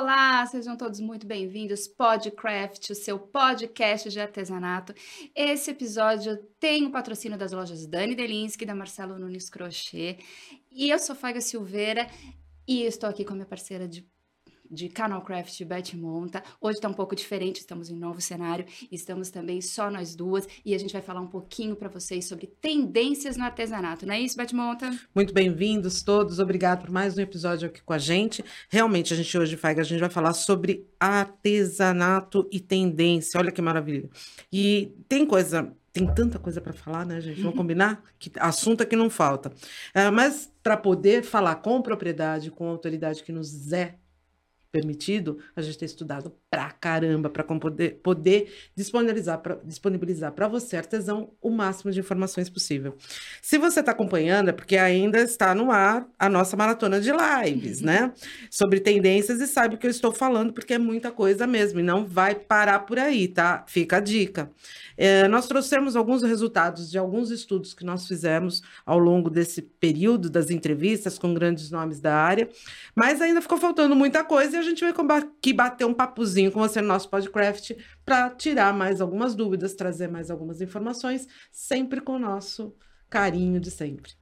[0.00, 1.86] Olá, sejam todos muito bem-vindos.
[1.86, 4.94] Podcraft, o seu podcast de artesanato.
[5.34, 10.16] Esse episódio tem o patrocínio das lojas Dani Delinsky, da Marcelo Nunes Crochê.
[10.70, 12.06] E eu sou Faiga Silveira
[12.66, 14.08] e estou aqui com a minha parceira de
[14.70, 16.42] de Canalcraft Beth Monta.
[16.60, 20.74] Hoje está um pouco diferente, estamos em novo cenário, estamos também só nós duas e
[20.74, 24.36] a gente vai falar um pouquinho para vocês sobre tendências no artesanato, não é isso,
[24.36, 24.90] Beth Monta?
[25.14, 28.44] Muito bem-vindos todos, obrigado por mais um episódio aqui com a gente.
[28.68, 33.60] Realmente, a gente hoje, Faiga, a gente vai falar sobre artesanato e tendência, olha que
[33.60, 34.08] maravilha.
[34.52, 37.40] E tem coisa tem tanta coisa para falar, né, gente?
[37.40, 38.02] Vamos combinar?
[38.18, 39.48] Que assunto aqui não falta.
[39.48, 43.96] Uh, mas para poder falar com propriedade, com autoridade que nos é
[44.70, 50.76] permitido, a gente ter estudado pra caramba para poder, poder disponibilizar para disponibilizar para você,
[50.76, 52.96] artesão, o máximo de informações possível.
[53.42, 57.80] Se você está acompanhando, é porque ainda está no ar a nossa maratona de lives,
[57.80, 58.12] né?
[58.50, 61.82] Sobre tendências e sabe o que eu estou falando, porque é muita coisa mesmo, e
[61.82, 63.64] não vai parar por aí, tá?
[63.66, 64.50] Fica a dica.
[64.96, 70.28] É, nós trouxemos alguns resultados de alguns estudos que nós fizemos ao longo desse período
[70.28, 72.48] das entrevistas com grandes nomes da área,
[72.94, 76.60] mas ainda ficou faltando muita coisa e a gente vai aqui bater um papozinho com
[76.60, 82.16] você no nosso podcast para tirar mais algumas dúvidas, trazer mais algumas informações, sempre com
[82.16, 82.74] o nosso
[83.08, 84.12] carinho de sempre.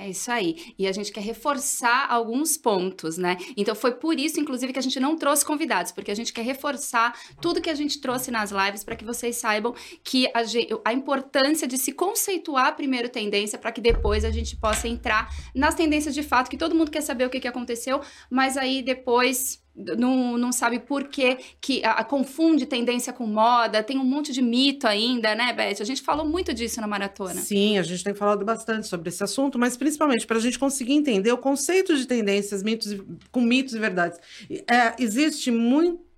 [0.00, 0.72] É isso aí.
[0.78, 3.36] E a gente quer reforçar alguns pontos, né?
[3.56, 6.42] Então foi por isso, inclusive, que a gente não trouxe convidados, porque a gente quer
[6.42, 7.12] reforçar
[7.42, 9.74] tudo que a gente trouxe nas lives para que vocês saibam
[10.04, 10.42] que a,
[10.84, 15.74] a, importância de se conceituar primeiro tendência para que depois a gente possa entrar nas
[15.74, 19.60] tendências de fato, que todo mundo quer saber o que, que aconteceu, mas aí depois
[19.96, 24.32] não, não sabe por que, que a, a, confunde tendência com moda, tem um monte
[24.32, 25.80] de mito ainda, né, Beth?
[25.80, 27.34] A gente falou muito disso na maratona.
[27.34, 30.94] Sim, a gente tem falado bastante sobre esse assunto, mas principalmente para a gente conseguir
[30.94, 32.96] entender o conceito de tendências, mitos
[33.30, 34.18] com mitos e verdades.
[34.50, 36.08] É, existe muito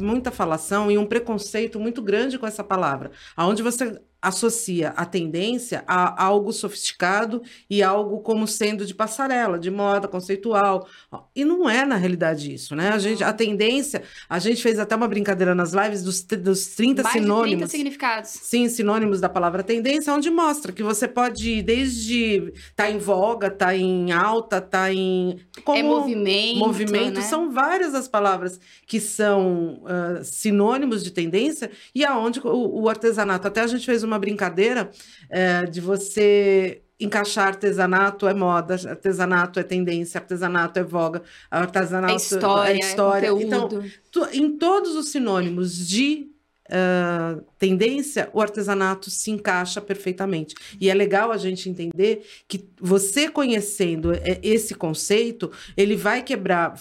[0.00, 5.82] muita falação e um preconceito muito grande com essa palavra, aonde você associa a tendência
[5.86, 10.86] a algo sofisticado e algo como sendo de passarela, de moda conceitual.
[11.34, 12.90] E não é na realidade isso, né?
[12.90, 17.02] A gente a tendência, a gente fez até uma brincadeira nas lives dos, dos 30
[17.02, 17.50] Mais sinônimos.
[17.50, 18.30] De 30 significados.
[18.30, 23.74] Sim, sinônimos da palavra tendência, onde mostra que você pode desde tá em voga, tá
[23.74, 27.22] em alta, tá em como é movimento, movimento, né?
[27.22, 33.46] são várias as palavras que são uh, sinônimos de tendência e aonde o, o artesanato,
[33.46, 34.90] até a gente fez uma uma brincadeira
[35.30, 42.16] é, de você encaixar artesanato é moda, artesanato é tendência, artesanato é voga, artesanato é
[42.16, 42.72] história.
[42.72, 43.26] É história.
[43.28, 43.68] É então,
[44.12, 46.30] tu, em todos os sinônimos de
[46.70, 50.54] uh, tendência, o artesanato se encaixa perfeitamente.
[50.78, 54.12] E é legal a gente entender que você conhecendo
[54.42, 56.74] esse conceito, ele vai quebrar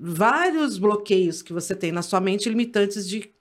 [0.00, 3.31] vários bloqueios que você tem na sua mente limitantes de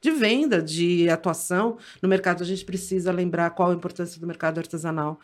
[0.00, 2.42] de venda, de atuação no mercado.
[2.42, 5.20] A gente precisa lembrar qual a importância do mercado artesanal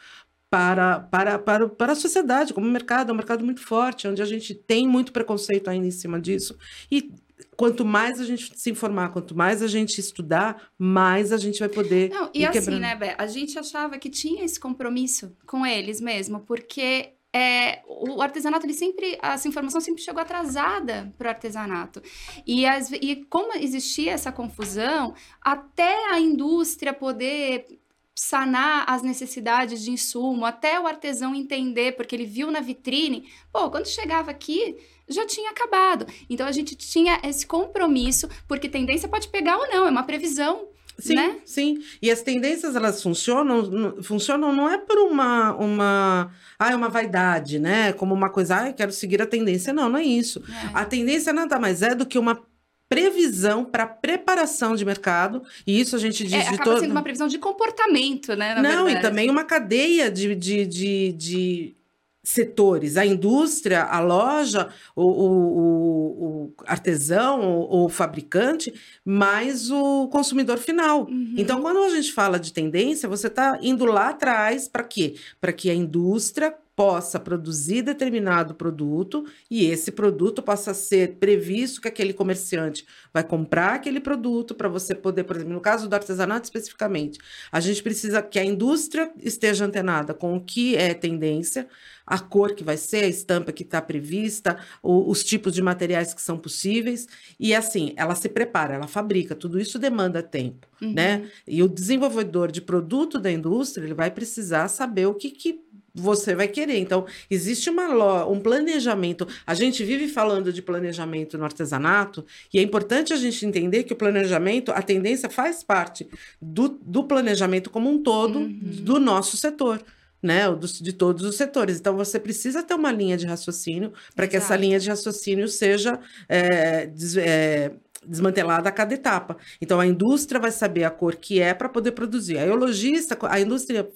[0.50, 4.26] para, para, para, para a sociedade, como mercado, é um mercado muito forte, onde a
[4.26, 6.58] gente tem muito preconceito ainda em cima disso.
[6.90, 7.14] E
[7.56, 11.68] quanto mais a gente se informar, quanto mais a gente estudar, mais a gente vai
[11.68, 12.10] poder.
[12.10, 13.14] Não, e assim, né, Bé?
[13.16, 18.74] A gente achava que tinha esse compromisso com eles mesmo, porque é, o artesanato, ele
[18.74, 22.02] sempre, essa informação sempre chegou atrasada para o artesanato.
[22.46, 27.66] E, as, e como existia essa confusão, até a indústria poder
[28.14, 33.70] sanar as necessidades de insumo, até o artesão entender, porque ele viu na vitrine, pô,
[33.70, 34.76] quando chegava aqui,
[35.08, 36.06] já tinha acabado.
[36.28, 40.68] Então a gente tinha esse compromisso, porque tendência pode pegar ou não, é uma previsão
[41.00, 41.36] Sim, né?
[41.44, 41.82] sim.
[42.00, 47.58] E as tendências elas funcionam, funcionam não é por uma uma, ah, é uma vaidade,
[47.58, 47.92] né?
[47.92, 49.72] Como uma coisa, ah, eu quero seguir a tendência.
[49.72, 50.42] Não, não é isso.
[50.48, 50.70] É.
[50.74, 52.40] A tendência nada mais é do que uma
[52.88, 56.80] previsão para preparação de mercado, e isso a gente diz é, de acaba todo...
[56.80, 58.56] sendo uma previsão de comportamento, né?
[58.56, 58.96] não, verdade.
[58.96, 61.76] e também uma cadeia de, de, de, de
[62.22, 68.72] setores, a indústria, a loja, o, o, o artesão, o, o, fabricante,
[69.04, 71.04] mais o consumidor final.
[71.04, 71.34] Uhum.
[71.36, 75.14] Então, quando a gente fala de tendência, você está indo lá atrás para quê?
[75.40, 81.88] Para que a indústria possa produzir determinado produto e esse produto possa ser previsto que
[81.88, 86.44] aquele comerciante vai comprar aquele produto para você poder, por exemplo, no caso do artesanato
[86.44, 87.18] especificamente,
[87.52, 91.68] a gente precisa que a indústria esteja antenada com o que é tendência,
[92.10, 96.12] a cor que vai ser, a estampa que está prevista, o, os tipos de materiais
[96.12, 97.06] que são possíveis
[97.38, 100.92] e assim, ela se prepara, ela fabrica, tudo isso demanda tempo, uhum.
[100.92, 101.30] né?
[101.46, 105.60] E o desenvolvedor de produto da indústria, ele vai precisar saber o que, que
[105.94, 106.78] você vai querer.
[106.78, 109.26] Então, existe uma um planejamento.
[109.46, 113.92] A gente vive falando de planejamento no artesanato, e é importante a gente entender que
[113.92, 116.08] o planejamento, a tendência faz parte
[116.40, 118.58] do, do planejamento como um todo uhum.
[118.82, 119.80] do nosso setor.
[120.22, 120.42] Né,
[120.82, 121.78] de todos os setores.
[121.78, 125.98] Então, você precisa ter uma linha de raciocínio para que essa linha de raciocínio seja
[126.28, 127.72] é, é,
[128.06, 129.36] desmantelada a cada etapa.
[129.60, 132.38] Então, a indústria vai saber a cor que é para poder produzir.
[132.38, 133.88] Aí o lojista, a indústria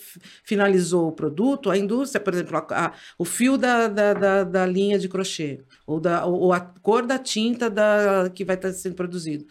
[0.42, 4.66] finalizou o produto, a indústria, por exemplo, a, a, o fio da, da, da, da,
[4.66, 8.94] linha de crochê, ou, da, ou a cor da tinta da, que vai estar sendo
[8.94, 9.46] produzido.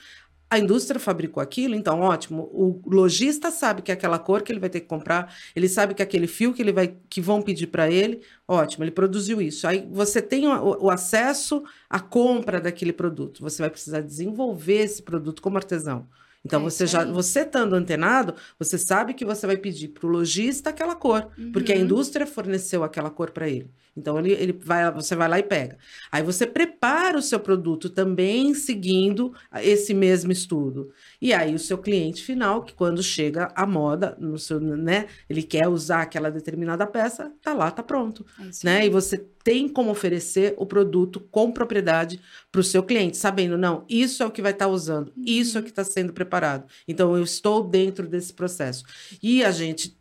[0.54, 2.44] A indústria fabricou aquilo, então ótimo.
[2.54, 5.96] O lojista sabe que é aquela cor que ele vai ter que comprar, ele sabe
[5.96, 9.42] que é aquele fio que ele vai que vão pedir para ele, ótimo, ele produziu
[9.42, 9.66] isso.
[9.66, 13.42] Aí você tem o, o, acesso à compra daquele produto.
[13.42, 16.08] Você vai precisar desenvolver esse produto como artesão.
[16.46, 20.10] Então, é você já, você estando antenado, você sabe que você vai pedir para o
[20.10, 21.52] lojista aquela cor, uhum.
[21.52, 21.84] porque a uhum.
[21.84, 23.72] indústria forneceu aquela cor para ele.
[23.96, 25.78] Então, ele, ele vai, você vai lá e pega.
[26.12, 30.92] Aí você prepara o seu produto também seguindo esse mesmo estudo.
[31.22, 35.44] E aí o seu cliente final, que quando chega a moda, no seu, né, ele
[35.44, 38.86] quer usar aquela determinada peça, tá lá, tá pronto, é né?
[38.86, 42.20] E você tem como oferecer o produto com propriedade
[42.52, 45.24] para o seu cliente, sabendo, não, isso é o que vai estar tá usando, uhum.
[45.26, 46.66] isso é o que está sendo preparado.
[46.88, 48.84] Então eu estou dentro desse processo.
[49.22, 49.98] E a gente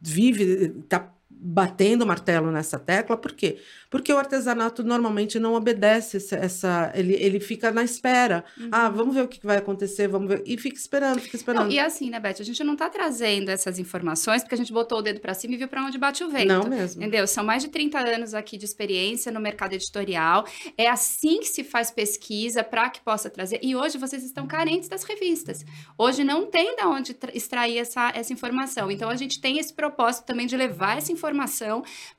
[0.00, 3.58] vive, está batendo o martelo nessa tecla, por quê?
[3.90, 6.36] Porque o artesanato normalmente não obedece essa.
[6.36, 8.44] essa ele, ele fica na espera.
[8.58, 8.68] Uhum.
[8.72, 10.42] Ah, vamos ver o que vai acontecer, vamos ver.
[10.46, 11.66] E fica esperando, fica esperando.
[11.66, 12.36] Não, e assim, né, Beth?
[12.40, 15.54] A gente não está trazendo essas informações porque a gente botou o dedo para cima
[15.54, 16.48] e viu para onde bate o vento.
[16.48, 17.02] Não mesmo.
[17.02, 17.26] Entendeu?
[17.26, 20.46] São mais de 30 anos aqui de experiência no mercado editorial.
[20.76, 23.60] É assim que se faz pesquisa para que possa trazer.
[23.62, 25.64] E hoje vocês estão carentes das revistas.
[25.98, 28.90] Hoje não tem de onde extrair essa, essa informação.
[28.90, 31.25] Então a gente tem esse propósito também de levar essa informação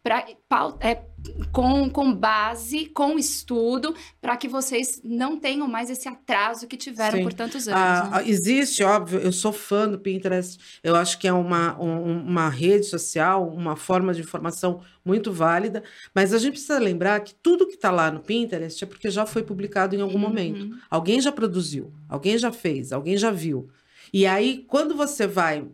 [0.03, 0.25] para
[0.79, 1.01] é,
[1.51, 7.17] com, com base, com estudo, para que vocês não tenham mais esse atraso que tiveram
[7.17, 7.23] Sim.
[7.23, 7.79] por tantos anos.
[7.79, 8.29] Ah, né?
[8.29, 12.85] Existe, óbvio, eu sou fã do Pinterest, eu acho que é uma, um, uma rede
[12.85, 15.83] social, uma forma de informação muito válida,
[16.13, 19.25] mas a gente precisa lembrar que tudo que está lá no Pinterest é porque já
[19.25, 20.19] foi publicado em algum uhum.
[20.19, 20.77] momento.
[20.89, 23.69] Alguém já produziu, alguém já fez, alguém já viu.
[24.13, 25.65] E aí, quando você vai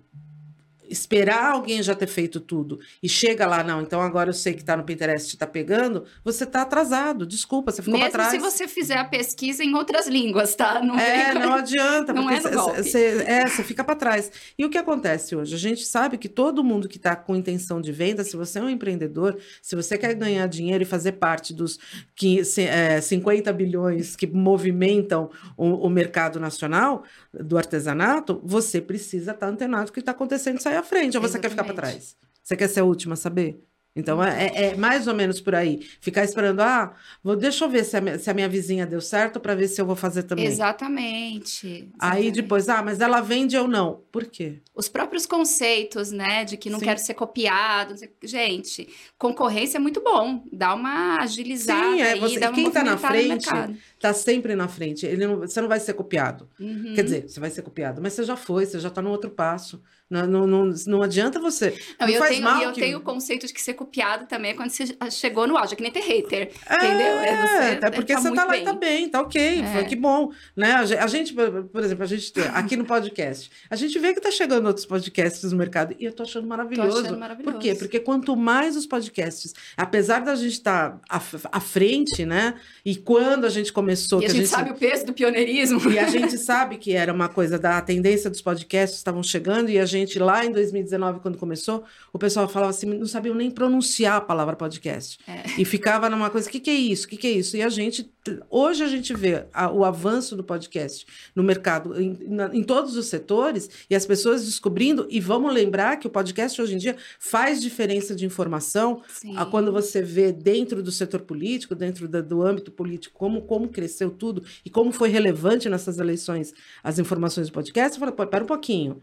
[0.90, 4.62] esperar alguém já ter feito tudo e chega lá, não, então agora eu sei que
[4.62, 8.32] está no Pinterest está pegando, você está atrasado, desculpa, você ficou Mesmo atrás.
[8.32, 10.82] se você fizer a pesquisa em outras línguas, tá?
[10.82, 14.32] Não é, não adianta, não porque você é, é, fica para trás.
[14.58, 15.54] E o que acontece hoje?
[15.56, 18.62] A gente sabe que todo mundo que está com intenção de venda, se você é
[18.62, 21.80] um empreendedor, se você quer ganhar dinheiro e fazer parte dos
[22.16, 27.04] que, é, 50 bilhões que movimentam o, o mercado nacional
[27.34, 31.22] do artesanato, você precisa estar tá antenado o que está acontecendo sair à frente, ou
[31.22, 31.42] você Exatamente.
[31.42, 32.16] quer ficar para trás?
[32.42, 33.64] Você quer ser a última a saber?
[33.96, 35.80] Então é, é, é, mais ou menos por aí.
[36.02, 39.00] Ficar esperando, ah, vou, deixa eu ver se a, minha, se a minha vizinha deu
[39.00, 40.46] certo para ver se eu vou fazer também.
[40.46, 44.02] Exatamente, exatamente, Aí depois, ah, mas ela vende ou não.
[44.12, 44.62] Por quê?
[44.74, 46.86] Os próprios conceitos, né, de que não Sim.
[46.86, 47.94] quero ser copiado.
[48.24, 50.44] Gente, concorrência é muito bom.
[50.52, 53.48] Dá uma agilizada Sim, é, você, aí, quem está na frente
[53.96, 55.06] está sempre na frente.
[55.06, 56.50] Ele não, você não vai ser copiado.
[56.60, 56.94] Uhum.
[56.96, 59.30] Quer dizer, você vai ser copiado, mas você já foi, você já está no outro
[59.30, 59.80] passo.
[60.10, 61.76] Não, não, não, não adianta você.
[62.00, 62.62] Não, eu faz tenho, mal.
[62.62, 62.82] E eu que...
[62.82, 65.76] tenho o conceito de que ser copiado também é quando você chegou no auge, é
[65.76, 66.52] que nem ter hater.
[66.70, 67.08] É, entendeu?
[67.08, 68.62] É, você, até porque tá você tá lá bem.
[68.62, 69.74] e tá bem, tá ok, é.
[69.74, 70.32] foi que bom.
[70.56, 70.74] Né?
[70.74, 74.68] A gente, por exemplo, a gente aqui no podcast, a gente vê que tá chegando
[74.68, 76.92] outros podcasts no mercado e eu tô achando maravilhoso.
[76.92, 77.54] Tô achando maravilhoso.
[77.54, 77.74] Por quê?
[77.74, 82.56] Porque quanto mais os podcasts, apesar da gente estar tá à, à frente, né?
[82.86, 84.22] E quando a gente começou.
[84.22, 85.90] E a, gente, a gente sabe o peso do pioneirismo.
[85.90, 89.80] E a gente sabe que era uma coisa da tendência dos podcasts estavam chegando e
[89.80, 94.18] a gente lá em 2019, quando começou, o pessoal falava assim, não sabiam nem pronunciar
[94.18, 95.18] a palavra podcast.
[95.28, 95.44] É.
[95.58, 97.06] E ficava numa coisa, o que, que é isso?
[97.06, 97.56] O que, que é isso?
[97.56, 98.12] E a gente,
[98.50, 102.96] hoje a gente vê a, o avanço do podcast no mercado, em, na, em todos
[102.96, 106.96] os setores, e as pessoas descobrindo, e vamos lembrar que o podcast hoje em dia
[107.20, 109.02] faz diferença de informação
[109.36, 113.70] a, quando você vê dentro do setor político, dentro da, do âmbito político, como, como
[113.70, 116.54] cresceu tudo e como foi relevante nessas eleições
[116.84, 119.02] as informações do podcast, você fala, pô, pera um pouquinho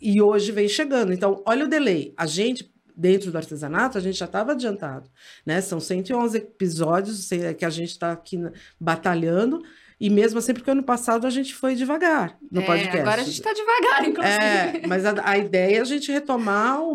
[0.00, 1.12] e hoje vem chegando.
[1.12, 2.12] Então, olha o delay.
[2.16, 2.70] A gente,
[3.00, 5.08] dentro do artesanato, a gente já estava adiantado.
[5.44, 5.60] Né?
[5.62, 8.38] São 111 episódios que a gente está aqui
[8.78, 9.62] batalhando.
[9.98, 12.98] E mesmo assim, porque ano passado a gente foi devagar no é, podcast.
[13.00, 14.84] Agora a gente está devagar, inclusive.
[14.84, 16.94] É, mas a, a, ideia é a gente retomar o,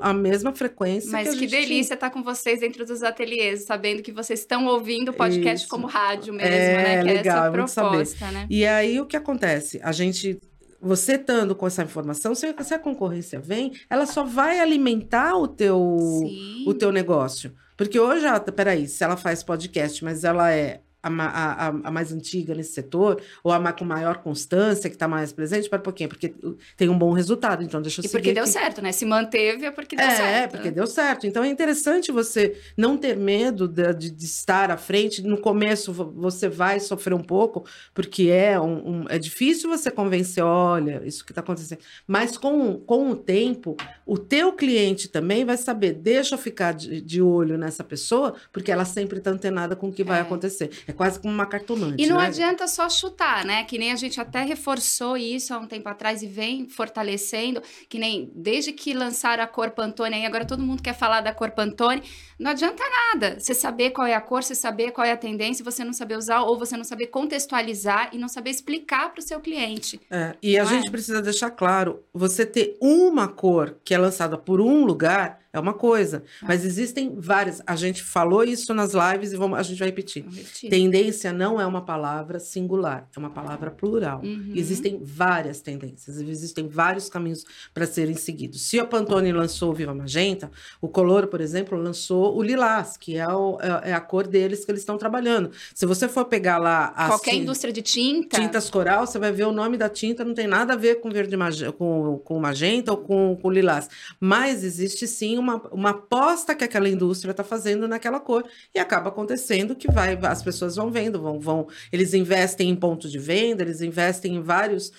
[0.00, 1.10] a, a, mesma frequência.
[1.12, 4.64] Mas que, que delícia estar tá com vocês dentro dos ateliês, sabendo que vocês estão
[4.66, 5.68] ouvindo o podcast Isso.
[5.68, 6.98] como rádio mesmo, é, né?
[6.98, 8.46] Que legal, é essa proposta, né?
[8.48, 9.78] E aí o que acontece?
[9.82, 10.40] A gente
[10.80, 15.48] você estando com essa informação, se, se a concorrência vem, ela só vai alimentar o
[15.48, 16.64] teu, Sim.
[16.66, 17.52] o teu negócio.
[17.76, 22.12] Porque hoje, ah, peraí, se ela faz podcast, mas ela é a, a, a, mais
[22.12, 26.06] antiga nesse setor, ou a com maior constância, que está mais presente, para por quê?
[26.08, 28.52] Porque uh, tem um bom resultado, então deixa eu E porque deu aqui.
[28.52, 28.92] certo, né?
[28.92, 30.50] Se manteve é porque deu É, certo.
[30.52, 31.26] porque deu certo.
[31.26, 35.22] Então é interessante você não ter medo de, de- estar à frente.
[35.22, 39.90] No começo vo- você vai sofrer um pouco, porque é, um, um- é difícil você
[39.90, 41.80] convencer, olha, isso que está acontecendo.
[42.06, 47.00] Mas com, com o tempo, o teu cliente também vai saber, deixa eu ficar de,
[47.00, 50.22] de olho nessa pessoa, porque ela sempre está antenada com o que vai É.
[50.22, 50.70] acontecer.
[50.86, 52.26] É quase como uma cartomante, E não né?
[52.26, 53.64] adianta só chutar, né?
[53.64, 57.98] Que nem a gente até reforçou isso há um tempo atrás e vem fortalecendo, que
[57.98, 61.50] nem desde que lançaram a cor Pantone, aí agora todo mundo quer falar da cor
[61.50, 62.02] Pantone.
[62.38, 65.64] Não adianta nada você saber qual é a cor, você saber qual é a tendência,
[65.64, 69.22] você não saber usar ou você não saber contextualizar e não saber explicar para o
[69.22, 70.00] seu cliente.
[70.10, 70.90] É, e a Não gente é?
[70.90, 75.74] precisa deixar claro: você ter uma cor que é lançada por um lugar é uma
[75.74, 76.46] coisa, Ah.
[76.48, 77.62] mas existem várias.
[77.66, 80.24] A gente falou isso nas lives e vamos, a gente vai repetir.
[80.28, 80.70] Repetir.
[80.70, 84.20] Tendência não é uma palavra singular, é uma palavra plural.
[84.22, 84.52] Uhum.
[84.54, 88.62] Existem várias tendências, existem vários caminhos para serem seguidos.
[88.62, 93.16] Se a Pantone lançou o Viva Magenta, o Color, por exemplo, lançou o Lilás, que
[93.16, 95.50] é, o- é- é a cor deles que eles estão trabalhando.
[95.74, 98.40] Se você for pegar lá Qualquer indústria de tinta.
[98.40, 101.10] Tintas coral, você vai ver o nome da tinta, não tem nada a ver com
[101.10, 103.88] verde mage- com, com magenta ou com, com lilás.
[104.18, 108.44] Mas existe sim uma, uma aposta que aquela indústria está fazendo naquela cor.
[108.74, 111.68] E acaba acontecendo que vai, as pessoas vão vendo, vão, vão.
[111.92, 114.90] Eles investem em ponto de venda, eles investem em várias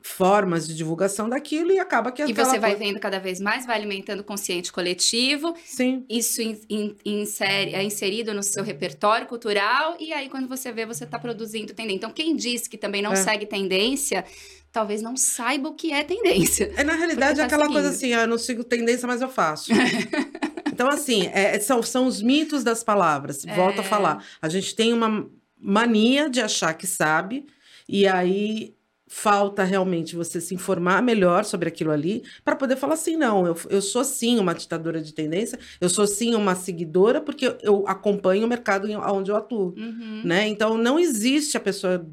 [0.00, 3.64] formas de divulgação daquilo e acaba que E você vai cor- vendo cada vez mais,
[3.64, 6.04] vai alimentando o consciente coletivo, Sim.
[6.08, 10.84] isso in- in- insere- é inserido no seu repertório cultural, e aí quando você vê,
[10.84, 11.96] você está produzindo tendência.
[11.96, 13.16] Então, quem diz que também não É.
[13.16, 14.24] segue tendência,
[14.72, 16.72] talvez não saiba o que é tendência.
[16.76, 18.12] É, na realidade, é tá aquela coisa seguindo.
[18.12, 19.70] assim, ah, eu não sigo tendência, mas eu faço.
[20.72, 23.44] então, assim, é- são, são os mitos das palavras.
[23.44, 23.86] Volto a É.
[23.86, 24.24] falar.
[24.40, 25.26] A gente tem uma
[25.60, 27.46] mania de achar que sabe,
[27.88, 28.74] e aí
[29.06, 33.54] falta realmente você se informar melhor sobre aquilo ali, para poder falar assim, não, eu,
[33.68, 38.46] eu sou sim uma ditadora de tendência, eu sou sim uma seguidora, porque eu acompanho
[38.46, 40.22] o mercado onde eu atuo Uhum.
[40.24, 40.48] né?
[40.48, 42.06] Então não existe a pessoa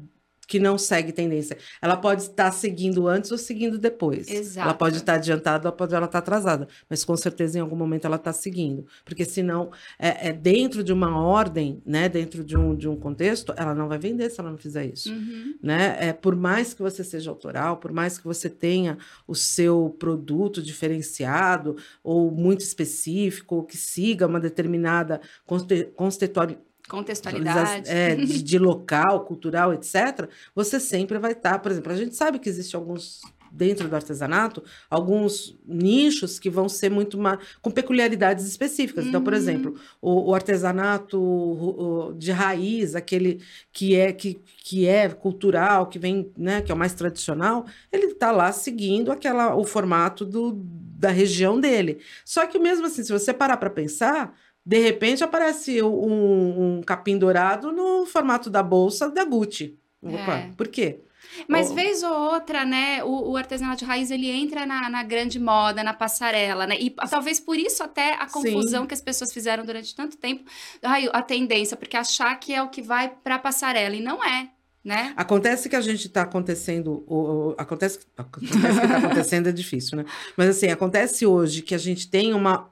[0.50, 1.56] que não segue tendência.
[1.80, 4.28] Ela pode estar seguindo antes ou seguindo depois.
[4.28, 4.66] Exato.
[4.66, 8.04] Ela pode estar adiantada, ela pode ela estar atrasada, mas com certeza em algum momento
[8.04, 12.08] ela está seguindo, porque senão é, é dentro de uma ordem, né?
[12.08, 15.12] Dentro de um, de um contexto, ela não vai vender se ela não fizer isso.
[15.12, 15.54] Uhum.
[15.62, 15.96] Né?
[16.00, 20.60] É, por mais que você seja autoral, por mais que você tenha o seu produto
[20.60, 26.58] diferenciado ou muito específico, ou que siga uma determinada conte- consteituali-
[26.90, 27.88] Contextualidade.
[27.88, 31.58] é, de, de local, cultural, etc., você sempre vai estar.
[31.60, 33.20] por exemplo, a gente sabe que existe alguns.
[33.52, 37.40] Dentro do artesanato, alguns nichos que vão ser muito mais.
[37.60, 39.04] com peculiaridades específicas.
[39.04, 39.38] Então, por Uhum.
[39.40, 43.40] exemplo, o, o artesanato o de raiz, aquele
[43.72, 48.06] que é, que, que é cultural, que vem, né, que é o mais tradicional, ele
[48.06, 51.98] está lá seguindo aquela, o formato do, da região dele.
[52.24, 54.32] Só que mesmo assim, se você parar para pensar,
[54.64, 59.78] de repente aparece um, um capim dourado no formato da bolsa da Gucci.
[60.02, 60.50] Opa, É.
[60.56, 61.00] por quê?
[61.46, 61.74] Mas Oh.
[61.74, 65.82] vez ou outra, né, o, o artesanato de raiz ele entra na, na grande moda,
[65.84, 66.76] na passarela, né?
[66.80, 68.32] E talvez por isso até a Sim.
[68.52, 70.44] confusão que as pessoas fizeram durante tanto tempo,
[70.82, 74.48] ai, a tendência, porque achar que é o que vai para passarela e não é,
[74.82, 75.12] né?
[75.16, 77.04] Acontece que a gente está acontecendo.
[77.06, 80.04] O, o- acontece, acontece que está acontecendo é difícil, né?
[80.36, 82.70] Mas assim, acontece hoje que a gente tem uma,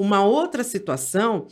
[0.00, 1.46] uma outra situação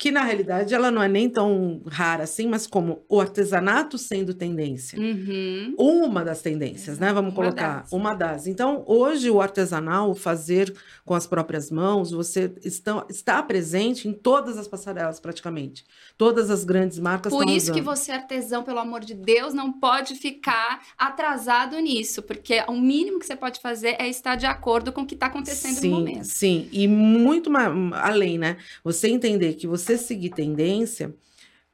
[0.00, 4.32] que, na realidade, ela não é nem tão rara assim, mas como o artesanato sendo
[4.32, 4.98] tendência.
[4.98, 5.74] Uhum.
[5.76, 7.12] Uma das tendências, né?
[7.12, 7.92] Vamos Uma colocar das.
[7.92, 8.46] uma das.
[8.46, 14.14] Então, hoje o artesanal, o fazer com as próprias mãos, você está, está presente em
[14.14, 15.84] todas as passarelas praticamente.
[16.16, 17.94] Todas as grandes marcas Por isso que usando.
[17.94, 23.26] você, artesão, pelo amor de Deus, não pode ficar atrasado nisso, porque o mínimo que
[23.26, 26.24] você pode fazer é estar de acordo com o que está acontecendo sim, no momento.
[26.24, 28.56] Sim, e muito mais além, né?
[28.82, 31.14] Você entender que você seguir tendência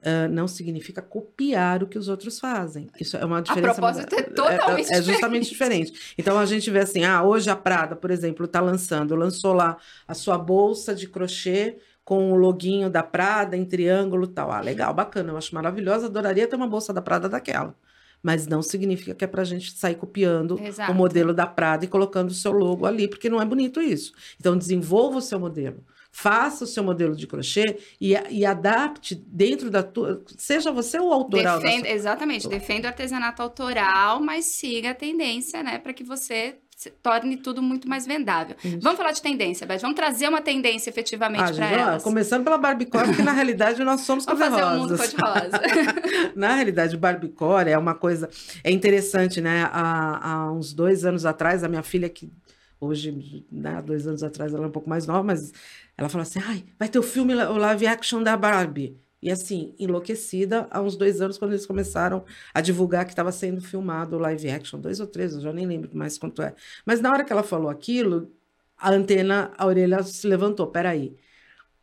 [0.06, 2.88] ah, não significa copiar o que os outros fazem.
[3.00, 3.74] Isso é uma diferença.
[3.74, 6.14] propósito, é totalmente é justamente diferente.
[6.16, 9.76] Então a gente vê assim: ah, hoje a Prada, por exemplo, está lançando, lançou lá
[10.06, 14.52] a sua bolsa de crochê com o loguinho da Prada em triângulo tal.
[14.52, 17.74] Ah, legal, bacana, eu acho maravilhosa, adoraria ter uma bolsa da Prada daquela.
[18.22, 20.92] Mas não significa que é para a gente sair copiando Exato.
[20.92, 24.12] o modelo da Prada e colocando o seu logo ali, porque não é bonito isso.
[24.38, 25.84] Então, desenvolva o seu modelo.
[26.16, 30.24] Faça o seu modelo de crochê e, e adapte dentro da tua.
[30.38, 31.60] Seja você o autoral.
[31.60, 31.94] Defenda, sua...
[31.94, 36.56] Exatamente, defenda o artesanato autoral, mas siga a tendência, né, para que você
[37.02, 38.56] torne tudo muito mais vendável.
[38.64, 38.80] Isso.
[38.80, 39.78] Vamos falar de tendência, Beth.
[39.78, 42.02] Vamos trazer uma tendência efetivamente ah, para elas.
[42.02, 45.60] Começando pela Barbiecore, que na realidade nós somos Vamos fazer um mundo cor-de-rosa.
[46.34, 48.28] na realidade, Barbiecore é uma coisa...
[48.64, 49.68] É interessante, né?
[49.70, 52.30] Há, há uns dois anos atrás, a minha filha, que
[52.80, 55.52] hoje, né, dois anos atrás, ela é um pouco mais nova, mas
[55.96, 59.00] ela falou assim, ai, vai ter o filme, o live action da Barbie.
[59.22, 63.60] E assim, enlouquecida há uns dois anos, quando eles começaram a divulgar que estava sendo
[63.60, 66.54] filmado o live action, dois ou três, eu já nem lembro mais quanto é.
[66.84, 68.30] Mas na hora que ela falou aquilo,
[68.76, 71.16] a antena, a orelha se levantou, peraí.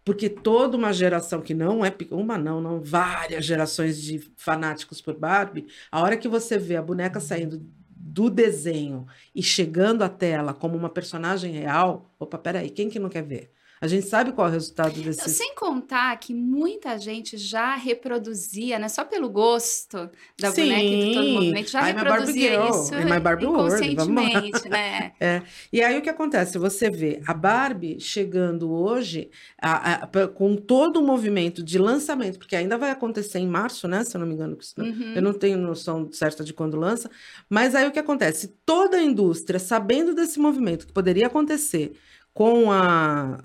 [0.06, 5.18] Porque toda uma geração que não é uma não, não, várias gerações de fanáticos por
[5.18, 10.54] Barbie, a hora que você vê a boneca saindo do desenho e chegando à tela
[10.54, 13.52] como uma personagem real, opa, peraí, quem que não quer ver?
[13.84, 15.30] A gente sabe qual é o resultado desse.
[15.30, 18.88] Sem contar que muita gente já reproduzia, né?
[18.88, 20.10] Só pelo gosto
[20.40, 20.70] da Sim.
[20.70, 25.12] boneca e todo movimento, já I'm reproduzia isso Barbie inconscientemente, né?
[25.20, 25.42] É.
[25.72, 26.58] E aí o que acontece?
[26.58, 29.30] Você vê a Barbie chegando hoje
[29.62, 34.06] a, a, com todo o movimento de lançamento, porque ainda vai acontecer em março, né?
[34.06, 35.14] Se eu não me engano, uhum.
[35.14, 37.12] eu não tenho noção certa de quando lança.
[37.50, 38.56] Mas aí o que acontece?
[38.66, 41.92] Toda a indústria, sabendo desse movimento que poderia acontecer
[42.34, 43.44] com a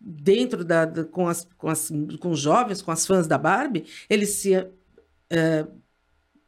[0.00, 3.86] dentro da, da, com, as, com, as, com os jovens, com as fãs da Barbie,
[4.08, 4.54] eles se
[5.30, 5.66] é,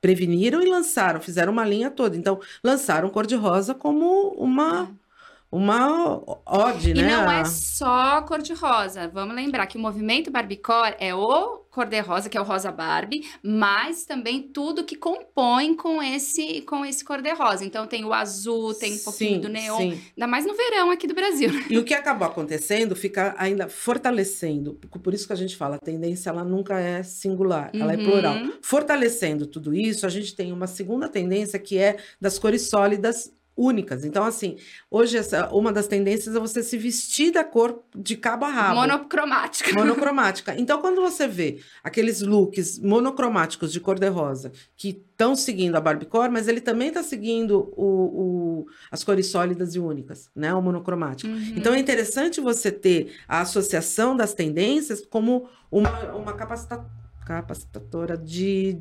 [0.00, 2.16] preveniram e lançaram, fizeram uma linha toda.
[2.16, 4.90] Então, lançaram Cor-de-Rosa como uma
[5.50, 7.00] uma ode, né?
[7.00, 9.08] E não é só cor-de-rosa.
[9.08, 14.04] Vamos lembrar que o movimento Barbiecore é o cor-de-rosa, que é o rosa Barbie, mas
[14.04, 17.64] também tudo que compõe com esse com esse cor-de-rosa.
[17.64, 20.00] Então tem o azul, tem um pouquinho sim, do neon, sim.
[20.16, 21.50] ainda mais no verão aqui do Brasil.
[21.70, 24.74] E o que acabou acontecendo fica ainda fortalecendo.
[24.74, 27.80] Por isso que a gente fala, a tendência ela nunca é singular, uhum.
[27.80, 28.04] ela é uhum.
[28.04, 28.34] plural.
[28.60, 34.04] Fortalecendo tudo isso, a gente tem uma segunda tendência que é das cores sólidas únicas.
[34.04, 34.56] Então, assim,
[34.88, 38.76] hoje essa, uma das tendências é você se vestir da cor de cabo a rabo.
[38.76, 39.72] Monocromática.
[39.74, 40.54] Monocromática.
[40.68, 46.46] Então, quando você vê aqueles looks monocromáticos de cor-de-rosa que estão seguindo a Barbiecore, mas
[46.46, 50.52] ele também está seguindo o, o, as cores sólidas e únicas, né?
[50.52, 51.32] O monocromático.
[51.32, 51.54] Uhum.
[51.56, 56.86] Então, é interessante você ter a associação das tendências como uma, uma capacitação
[57.28, 58.78] capacitadora de,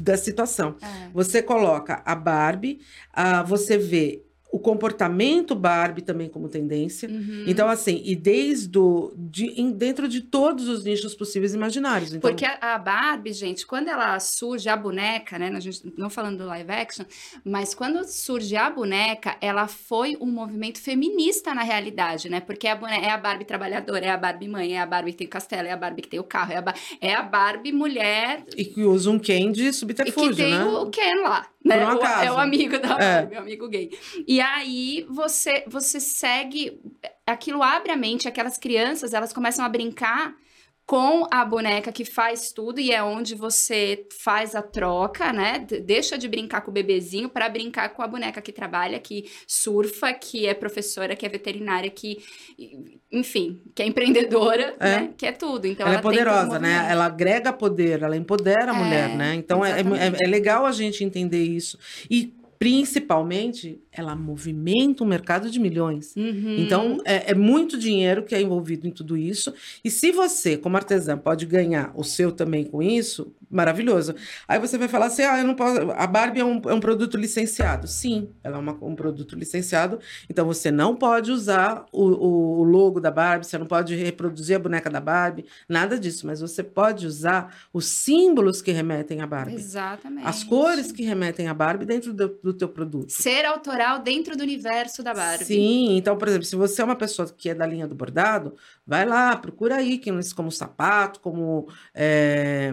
[0.00, 0.76] da situação.
[0.80, 1.10] É.
[1.12, 7.08] Você coloca a Barbie, uh, você vê o comportamento Barbie também como tendência.
[7.08, 7.44] Uhum.
[7.46, 8.78] Então, assim, e desde
[9.16, 12.12] de, em, dentro de todos os nichos possíveis e imaginários.
[12.12, 12.30] Então...
[12.30, 15.50] Porque a, a, Barbie, gente, quando ela surge, a boneca, né?
[15.54, 17.06] A gente, não falando do live action,
[17.42, 22.38] mas quando surge a boneca, ela foi um movimento feminista na realidade, né?
[22.38, 25.18] Porque a boneca, é a Barbie trabalhadora, é a Barbie mãe, é a Barbie que
[25.18, 27.72] tem o castelo, é a Barbie que tem o carro, é a, é a Barbie
[27.72, 28.44] mulher.
[28.54, 30.64] E que usa um Ken de subterfúgio, e que tem né?
[30.64, 31.86] o Ken lá, né?
[31.86, 33.28] O, é o amigo da é.
[33.34, 33.90] O amigo gay.
[34.26, 36.80] E aí você você segue,
[37.26, 40.34] aquilo abre a mente, aquelas crianças, elas começam a brincar
[40.92, 45.64] com a boneca que faz tudo e é onde você faz a troca, né?
[45.82, 50.12] Deixa de brincar com o bebezinho para brincar com a boneca que trabalha, que surfa,
[50.12, 52.18] que é professora, que é veterinária, que
[53.10, 54.84] enfim, que é empreendedora, é.
[54.84, 55.14] né?
[55.16, 55.66] Que é tudo.
[55.66, 56.86] Então ela, ela é poderosa, né?
[56.90, 59.34] Ela agrega poder, ela empodera a é, mulher, né?
[59.34, 61.78] Então é, é, é legal a gente entender isso.
[62.10, 66.16] E principalmente, ela movimenta um mercado de milhões.
[66.16, 66.56] Uhum.
[66.58, 69.52] Então, é, é, muito dinheiro que é envolvido em tudo isso.
[69.84, 74.14] E se você, como artesã, pode ganhar o seu também com isso, maravilhoso.
[74.48, 75.90] Aí você vai falar assim: ah, eu não posso.
[75.90, 77.86] A Barbie é um, é um produto licenciado.
[77.86, 80.00] Sim, ela é uma, um produto licenciado.
[80.28, 84.58] Então, você não pode usar o, o logo da Barbie, você não pode reproduzir a
[84.58, 86.26] boneca da Barbie, nada disso.
[86.26, 89.54] Mas você pode usar os símbolos que remetem à Barbie.
[89.54, 90.26] Exatamente.
[90.26, 93.10] As cores que remetem à Barbie dentro do, do teu produto.
[93.10, 95.44] Ser autoral dentro do universo da Barbie.
[95.44, 98.54] Sim, então, por exemplo, se você é uma pessoa que é da linha do bordado,
[98.86, 99.98] vai lá, procura aí,
[100.34, 102.72] como sapato, como é,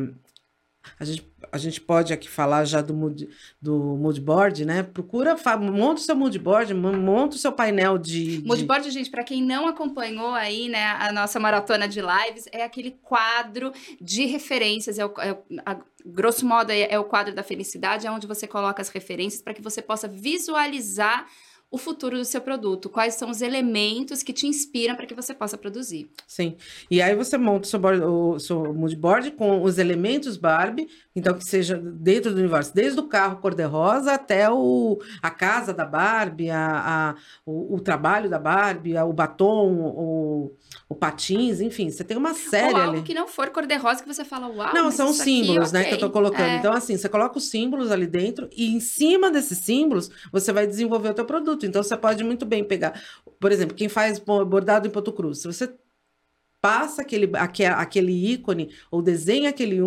[0.99, 3.29] a gente, a gente pode aqui falar já do mood,
[3.61, 4.83] do mood board, né?
[4.83, 8.43] Procura, monta o seu mood board, monta o seu painel de...
[8.45, 12.63] Mood board, gente, para quem não acompanhou aí, né, a nossa maratona de lives, é
[12.63, 17.43] aquele quadro de referências, é, o, é a, grosso modo é, é o quadro da
[17.43, 21.27] felicidade, é onde você coloca as referências para que você possa visualizar
[21.71, 25.33] o futuro do seu produto, quais são os elementos que te inspiram para que você
[25.33, 26.09] possa produzir.
[26.25, 26.55] Sim.
[26.89, 30.87] E aí você monta o seu, board, o seu mood board com os elementos Barbie,
[31.15, 35.83] então que seja dentro do universo, desde o carro cor-de-rosa até o, a casa da
[35.85, 40.55] Barbie, a, a o, o, trabalho da Barbie, a, o batom, o,
[40.87, 43.01] o patins, enfim, você tem uma série Ou algo ali.
[43.03, 45.89] que não for cor-de-rosa que você fala, uau, Não, são símbolos, aqui, né, ok.
[45.89, 46.41] que eu tô colocando.
[46.41, 46.57] É.
[46.57, 50.67] Então, assim, você coloca os símbolos ali dentro e em cima desses símbolos você vai
[50.67, 51.65] desenvolver o teu produto.
[51.65, 53.01] Então, você pode muito bem pegar,
[53.39, 55.39] por exemplo, quem faz bo- bordado em ponto cruz.
[55.39, 55.69] Se você
[56.61, 59.79] passa aquele, aque- aquele ícone ou desenha aquele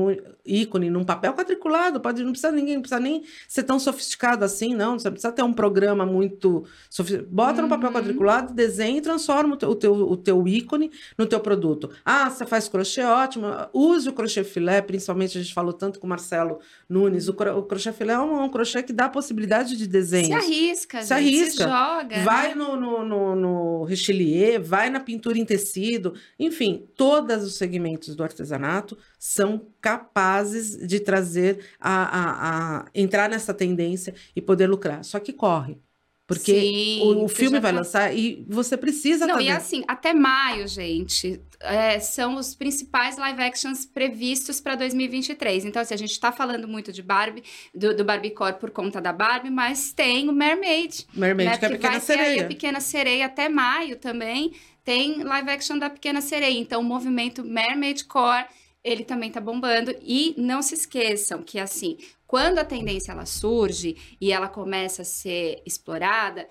[0.44, 4.74] ícone num papel quadriculado, pode, não precisa ninguém, não precisa nem ser tão sofisticado assim,
[4.74, 4.98] não.
[4.98, 7.28] Você precisa ter um programa muito sofisticado.
[7.30, 7.94] Bota no papel Uhum.
[7.94, 11.90] quadriculado, desenha e transforma o teu, o teu, o teu ícone no teu produto.
[12.04, 13.46] Ah, você faz crochê, ótimo.
[13.72, 16.58] Use o crochê filé, principalmente a gente falou tanto com o Marcelo
[16.88, 17.28] Nunes.
[17.28, 19.88] O, cro- o crochê filé é um, um crochê que dá a possibilidade de Se
[19.90, 20.34] desenho.
[20.36, 21.64] arrisca, Se gente, arrisca.
[21.64, 22.24] se joga.
[22.24, 22.54] Vai né?
[22.54, 26.61] no, no, no, no richelieu, vai na pintura em tecido, enfim,
[26.96, 34.14] todos os segmentos do artesanato são capazes de trazer a, a, a entrar nessa tendência
[34.34, 35.04] e poder lucrar.
[35.04, 35.78] Só que corre.
[36.26, 39.82] Porque Sim, o, o filme vai tá- lançar e você precisa Não, tá e assim,
[39.86, 45.64] até maio, gente, é, são os principais live actions previstos para 2023.
[45.64, 47.42] Então, assim, a gente tá falando muito de Barbie,
[47.74, 51.58] do, do Barbiecore por conta da Barbie, mas tem o Mermaid, Mermaid, né?
[51.58, 52.44] que é a pequena sereia.
[52.44, 54.52] a Pequena Sereia até maio também.
[54.84, 56.58] Tem live action da Pequena Sereia.
[56.58, 58.46] Então, o movimento Mermaid Core,
[58.82, 59.94] ele também tá bombando.
[60.02, 65.04] E não se esqueçam que, assim, quando a tendência ela surge e ela começa a
[65.04, 66.48] ser explorada,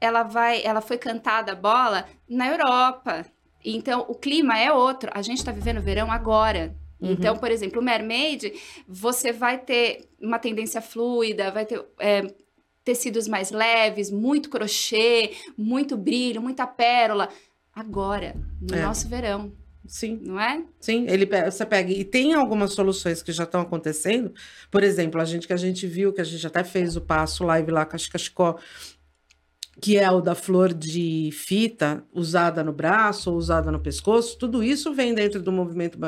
[0.00, 3.26] ela vai, ela foi cantada a bola na Europa.
[3.64, 5.10] Então, o clima é outro.
[5.12, 6.74] A gente tá vivendo verão agora.
[7.00, 7.12] Uhum.
[7.12, 8.52] Então, por exemplo, o Mermaid,
[8.88, 12.22] você vai ter uma tendência fluida, vai ter é,
[12.84, 17.28] tecidos mais leves, muito crochê, muito brilho, muita pérola.
[17.76, 18.80] Agora, no É.
[18.80, 19.52] nosso verão,
[19.86, 20.18] Sim.
[20.24, 20.64] não é?
[20.80, 24.32] Sim, ele você pega e tem algumas soluções que já estão acontecendo.
[24.70, 27.44] Por exemplo, a gente que a gente viu que a gente até fez o passo
[27.44, 28.58] live lá com a Chicachicó,
[29.80, 34.38] que é o da flor de fita usada no braço ou usada no pescoço.
[34.38, 35.98] Tudo isso vem dentro do movimento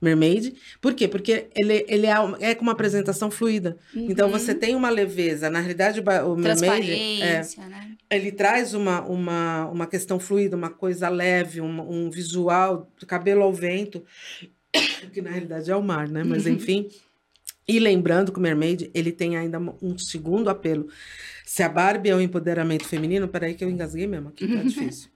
[0.00, 0.54] Mermaid.
[0.80, 1.06] Por quê?
[1.06, 3.76] Porque ele, ele é, é com uma apresentação fluida.
[3.94, 4.32] Então Uhum.
[4.32, 5.50] você tem uma leveza.
[5.50, 6.90] Na realidade, o Mermaid
[7.22, 7.96] é, né?
[8.10, 13.52] ele traz uma, uma, uma questão fluida, uma coisa leve, um, um visual, cabelo ao
[13.52, 14.02] vento,
[15.12, 16.24] que na realidade é o mar, né?
[16.24, 16.88] Mas enfim.
[17.68, 20.88] E lembrando que o Mermaid, ele tem ainda um segundo apelo.
[21.44, 25.10] Se a Barbie é o empoderamento feminino, peraí que eu engasguei mesmo, aqui tá difícil.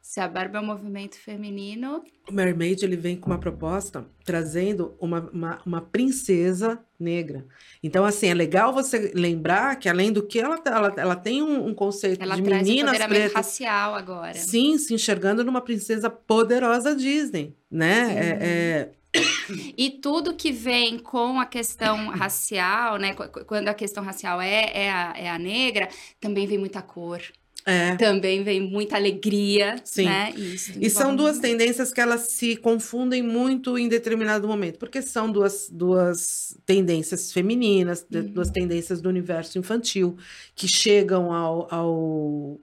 [0.00, 4.94] Se a Barbie é um movimento feminino, O Mermaid, ele vem com uma proposta trazendo
[5.00, 7.44] uma, uma, uma princesa negra.
[7.82, 11.66] Então, assim, é legal você lembrar que além do que ela, ela, ela tem um,
[11.68, 13.34] um conceito ela de traz meninas empoderamento pretas.
[13.34, 14.34] racial agora.
[14.34, 18.14] Sim, se enxergando numa princesa poderosa Disney, né?
[18.14, 18.92] É, é-
[19.76, 23.14] E tudo que vem com a questão racial, né?
[23.14, 25.88] qu- qu- Quando a questão racial é, é, a, é a negra,
[26.20, 27.20] também vem muita cor,
[27.66, 27.96] é.
[27.96, 30.04] também vem muita alegria, Sim.
[30.04, 30.32] né?
[30.36, 35.30] Isso E são duas tendências que elas se confundem muito em determinado momento, porque são
[35.32, 38.22] duas, duas tendências femininas, Uhum.
[38.32, 40.16] duas tendências do universo infantil,
[40.54, 42.60] que chegam ao, ao,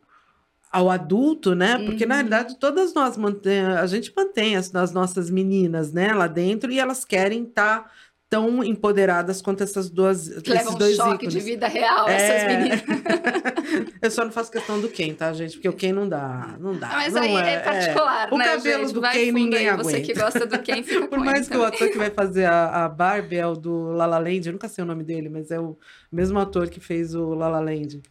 [0.72, 1.78] ao adulto, né?
[1.86, 2.22] Porque, na Uhum.
[2.22, 6.80] realidade, todas nós mantém, a gente mantém as, as nossas meninas, né, lá dentro, e
[6.80, 7.92] elas querem estar
[8.30, 11.34] tão empoderadas quanto essas duas, Que esses leva um dois choque ícones.
[11.34, 12.16] de vida real, É.
[12.16, 12.82] essas meninas.
[14.02, 15.54] Eu só não faço questão do Ken, tá, gente?
[15.56, 16.88] Porque o Ken não dá, não dá.
[16.88, 18.94] Mas não aí é, é, particular, O né, cabelo gente?
[18.94, 19.76] do Vai Ken fundo ninguém aí.
[19.78, 20.24] Você que aguenta.
[20.24, 21.76] gosta do Ken, fica Por mais que o também.
[21.76, 24.70] ator que vai fazer a, a Barbie é o do La La Land, eu nunca
[24.70, 25.78] sei o nome dele, mas é o
[26.10, 28.02] mesmo ator que fez o La La Land.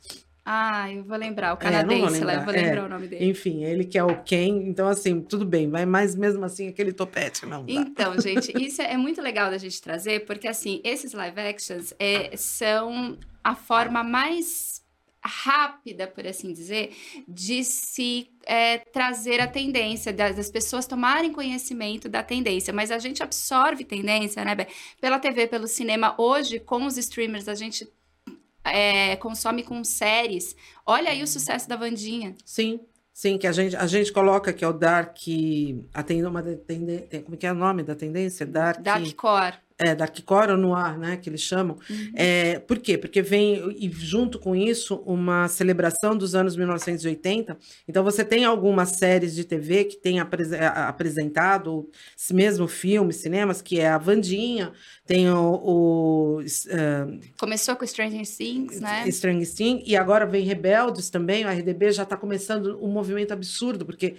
[0.52, 2.62] Ah, eu vou lembrar, o É, vou canadense lá, eu lembrar, vou é.
[2.62, 3.24] lembrar o nome dele.
[3.24, 6.92] Enfim, ele que é o Ken, então assim, tudo bem, vai, mas mesmo assim aquele
[6.92, 7.72] topete não dá.
[7.72, 12.36] Então, gente, isso é muito legal da gente trazer, porque assim, esses live actions é,
[12.36, 14.84] são a forma mais
[15.22, 16.96] rápida, por assim dizer,
[17.28, 22.72] de se é, trazer a tendência, das, das pessoas tomarem conhecimento da tendência.
[22.72, 24.66] Mas a gente absorve tendência, né, Bé?
[25.00, 26.14] Pela TV, pelo cinema.
[26.18, 27.86] Hoje, com os streamers, a gente
[28.64, 30.54] é, consome com séries.
[30.86, 32.34] Olha aí o sucesso da Vandinha.
[32.44, 32.80] Sim,
[33.12, 35.16] sim, que a gente, a gente coloca que é o Dark,
[35.94, 38.44] a ten- uma de- tende- como que é o nome da tendência?
[38.46, 39.56] Dark, Dark Core.
[39.80, 41.78] É, Dark Core ou Noir, né, que eles chamam.
[41.88, 42.12] Uhum.
[42.14, 42.98] É, por quê?
[42.98, 47.56] Porque vem, e junto com isso, uma celebração dos anos 1980.
[47.88, 51.88] Então, você tem algumas séries de TV que têm apres apresentado,
[52.30, 54.72] mesmo filmes, cinemas, que é a Vandinha,
[55.06, 55.54] tem o...
[55.54, 59.10] o uh, Começou com Stranger Things, né?
[59.10, 63.86] Stranger Things, e agora vem Rebeldes também, o RDB já está começando um movimento absurdo,
[63.86, 64.16] porque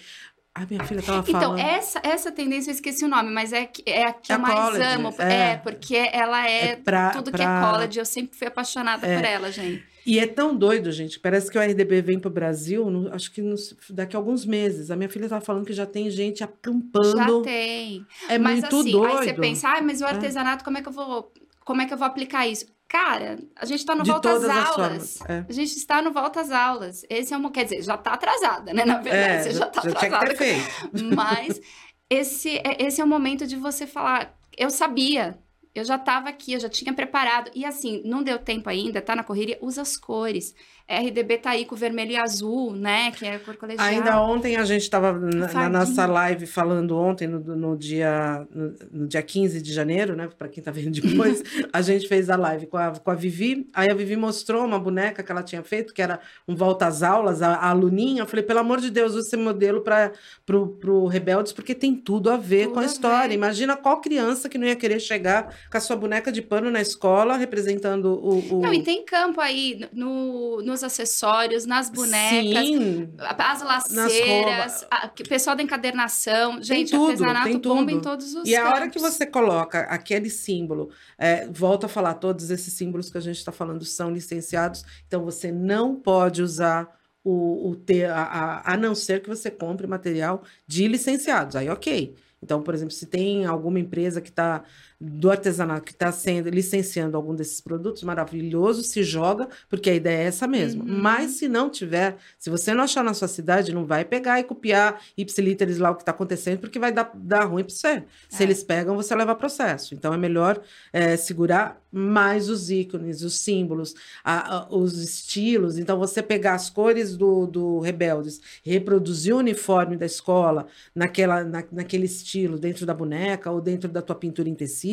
[0.53, 1.59] a minha filha estava então, falando.
[1.59, 4.39] Então, essa, essa tendência, eu esqueci o nome, mas é, é a que É eu
[4.39, 5.15] mais college, amo.
[5.19, 5.33] é.
[5.53, 5.57] É.
[5.57, 7.99] porque ela é, É pra- tudo que pra- é college.
[7.99, 9.15] Eu sempre fui apaixonada É.
[9.15, 9.83] por ela, gente.
[10.05, 11.19] E é tão doido, gente.
[11.19, 14.45] Parece que o RDB vem para o Brasil, no- acho que nos- daqui a alguns
[14.45, 14.89] meses.
[14.91, 17.17] A minha filha estava falando que já tem gente acampando.
[17.17, 18.05] Já tem.
[18.27, 19.17] É mas muito assim, doido.
[19.19, 21.31] aí você pensa, ah, mas o artesanato, como é que eu vou.
[21.63, 22.65] Como é que eu vou aplicar isso?
[22.91, 24.73] Cara, a gente tá no De volta às aulas.
[24.75, 25.21] formas.
[25.29, 25.45] É.
[25.47, 27.05] A gente está no volta às aulas.
[27.09, 27.49] Esse é um.
[27.49, 28.83] Quer dizer, já tá atrasada, né?
[28.83, 30.35] Na verdade, É, você já tá que atrasada.
[31.15, 31.61] Mas
[32.09, 34.37] esse, é- esse é o momento de você falar.
[34.57, 35.39] Eu sabia,
[35.73, 37.49] eu já estava aqui, eu já tinha preparado.
[37.55, 40.53] E assim, não deu tempo ainda, tá na correria, usa as cores.
[40.87, 43.11] RDB tá aí com vermelho e azul, né?
[43.11, 43.87] Que é a cor colegial.
[43.87, 48.75] Ainda ontem a gente estava na, na nossa live falando ontem, no, no dia, no,
[48.91, 50.29] no dia 15 de janeiro, né?
[50.37, 53.69] Para quem está vendo depois, a gente fez a live com a, com a Vivi.
[53.73, 57.03] Aí a Vivi mostrou uma boneca que ela tinha feito, que era um volta às
[57.03, 58.23] aulas, a, a aluninha.
[58.23, 60.11] Eu falei, pelo amor de Deus, use esse modelo para
[60.45, 63.29] pro, pro Rebeldes, porque tem tudo a ver Tudo com a história.
[63.29, 63.35] ver.
[63.35, 66.81] Imagina qual criança que não ia querer chegar com a sua boneca de pano na
[66.81, 68.57] escola, representando o.
[68.57, 68.61] o...
[68.61, 72.65] Não, e tem campo aí no, nos acessórios, nas bonecas.
[72.65, 74.85] Sim, As laceiras,
[75.19, 76.61] o pessoal da encadernação.
[76.63, 78.03] Gente, tudo, artesanato tem bomba em tudo.
[78.03, 79.01] todos os E a hora que campos.
[79.17, 83.51] você coloca aquele símbolo, é, volto a falar, todos esses símbolos que a gente está
[83.51, 86.87] falando são licenciados, então você não pode usar
[87.23, 91.55] o, o ter, a, a, a não ser que você compre material de licenciados.
[91.55, 92.15] Aí, ok.
[92.43, 94.63] Então, por exemplo, se tem alguma empresa que está
[95.03, 100.19] do artesanato que está sendo licenciando algum desses produtos, maravilhoso, se joga, porque a ideia
[100.19, 100.83] é essa mesmo.
[100.83, 100.99] Uhum.
[101.01, 104.43] Mas se não tiver, se você não achar na sua cidade, não vai pegar e
[104.43, 108.03] copiar ipsilíteres lá o que está acontecendo, porque vai dar, dar ruim para você.
[108.29, 108.45] Se É.
[108.45, 109.95] eles pegam, você leva processo.
[109.95, 110.61] Então é melhor
[110.93, 115.77] é, segurar mais os ícones, os símbolos, a- a- os estilos.
[115.79, 121.63] Então você pegar as cores do, do Rebeldes, reproduzir o uniforme da escola naquela, na,
[121.71, 124.90] naquele estilo, dentro da boneca, ou dentro da tua pintura em tecido,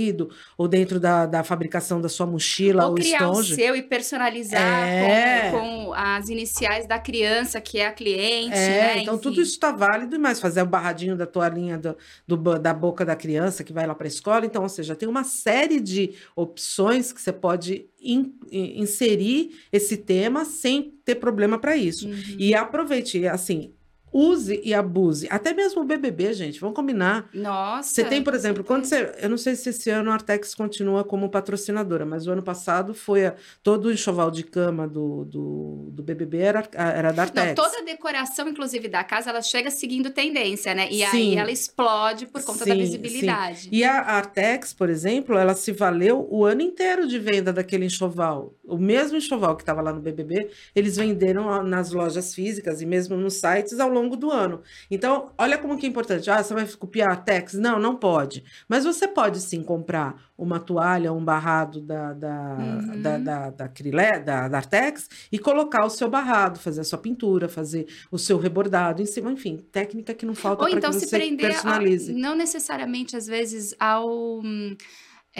[0.57, 4.61] ou dentro da, da fabricação da sua mochila Ou ou criar o seu e personalizar
[4.89, 5.51] É.
[5.51, 8.99] com, com as iniciais da criança, que é a cliente, É, né?
[9.03, 9.23] então Enfim.
[9.23, 13.05] tudo isso está válido, e mais fazer o barradinho da toalhinha do, do da boca
[13.05, 14.45] da criança que vai lá para a escola.
[14.47, 19.97] Então, ou seja, tem uma série de opções que você pode in- in- inserir esse
[19.97, 22.07] tema sem ter problema para isso.
[22.09, 22.37] Uhum.
[22.39, 23.73] E aproveite, assim,
[24.13, 25.27] use e abuse.
[25.31, 27.29] Até mesmo o BBB, gente, vamos combinar.
[27.35, 27.89] Nossa.
[27.91, 29.13] Você tem, por exemplo, quando você.
[29.21, 32.95] Eu não sei se esse ano a Artex continua como patrocinadora, mas o ano passado
[32.95, 37.47] foi a- todo o enxoval de cama do, do, do BBB era, era da Artex.
[37.49, 40.89] Não, toda a decoração, inclusive, da casa, ela chega seguindo tendência, né?
[40.91, 41.39] E aí Sim.
[41.39, 43.69] ela explode por conta da Sim, visibilidade.
[43.73, 48.55] E a Artex, por exemplo, ela se valeu o ano inteiro de venda daquele enxoval.
[48.65, 53.17] O mesmo enxoval que estava lá no BBB, eles venderam nas lojas físicas e mesmo
[53.17, 54.61] nos sites ao longo do ano.
[54.91, 56.31] Então, olha como que é importante.
[56.31, 57.55] Ah, você vai copiar a Artex?
[57.55, 58.45] Não, não pode.
[58.69, 63.01] Mas você pode sim comprar uma toalha, um barrado da, da, Uhum.
[63.03, 66.99] da, da, da, Acrilé- da- da Artex e colocar o seu barrado, fazer a sua
[66.99, 69.33] pintura, fazer o seu rebordado em cima.
[69.33, 72.13] Enfim, técnica que não falta Ou para então que se você prender, a- personalize.
[72.13, 74.77] não necessariamente, às vezes, ao, hum,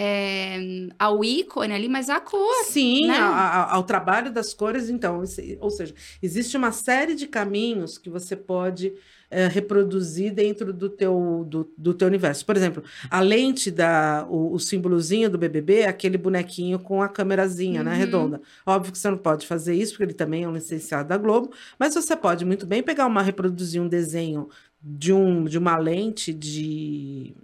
[0.01, 2.65] é, ao ícone ali, mas à cor.
[2.65, 3.17] Sim, né?
[3.19, 5.23] a- a- ao trabalho das cores, então.
[5.61, 8.93] Ou seja, existe uma série de caminhos que você pode
[9.31, 12.47] eh, reproduzir dentro do teu, do, do teu universo.
[12.47, 17.09] Por exemplo, a lente, da, o, o símbolozinho do BBB é aquele bonequinho com a
[17.11, 17.99] câmerazinha, né, Uhum.
[17.99, 18.41] redonda.
[18.65, 21.53] Óbvio que você não pode fazer isso, porque ele também é um licenciado da Globo,
[21.79, 24.49] mas você pode muito bem pegar uma, reproduzir um desenho
[24.81, 27.35] de, um, de uma lente de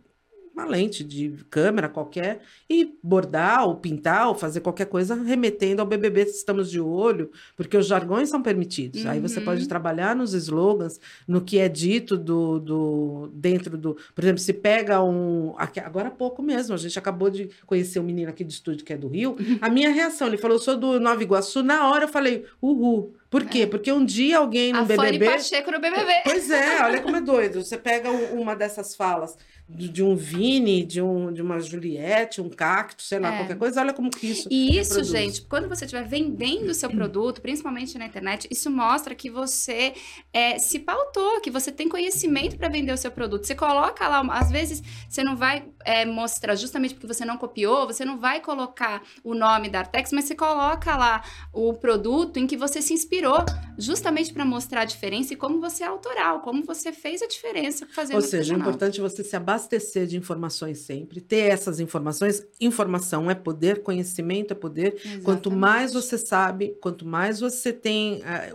[0.55, 2.41] uma lente de câmera qualquer
[2.71, 7.31] e bordar ou pintar ou fazer qualquer coisa remetendo ao BBB se estamos de olho,
[7.57, 9.05] porque os jargões são permitidos.
[9.05, 9.45] Aí você Uhum.
[9.47, 14.53] pode trabalhar nos slogans, no que é dito do, do dentro do, por exemplo, se
[14.53, 18.45] pega um aqui- agora há pouco mesmo, a gente acabou de conhecer um menino aqui
[18.45, 19.37] do estúdio que é do Rio.
[19.61, 23.15] A minha reação, ele falou, eu sou do Nova Iguaçu, na hora eu falei, uhul.
[23.31, 23.67] Por quê?
[23.67, 24.83] Porque um dia alguém no É.
[24.83, 26.13] a Fanny BBB Pacheco no BBB.
[26.25, 27.65] Pois é, olha como é doido.
[27.65, 32.51] Você pega um- uma dessas falas de um Vini, de, um, de uma Juliette, um
[32.51, 33.37] cacto, sei lá, É.
[33.39, 34.47] qualquer coisa, olha como que isso.
[34.51, 35.09] E isso, reproduz.
[35.09, 39.95] gente, quando você estiver vendendo o seu produto, principalmente na internet, isso mostra que você
[40.35, 43.47] é, se pautou, que você tem conhecimento para vender o seu produto.
[43.47, 47.87] Você coloca lá, às vezes você não vai é, mostrar, justamente porque você não copiou,
[47.87, 51.23] você não vai colocar o nome da Artex, mas você coloca lá
[51.55, 53.24] o produto em que você se inspirou,
[53.77, 57.87] justamente para mostrar a diferença e como você é autoral, como você fez a diferença
[57.93, 58.61] fazendo Ou seja, artesanal.
[58.61, 62.47] importante é você se abastecer de informações sempre, ter essas informações.
[62.61, 64.93] Informação é poder, conhecimento é poder.
[65.25, 65.57] Quanto Exatamente.
[65.59, 68.53] mais você sabe, quanto mais você tem, eh,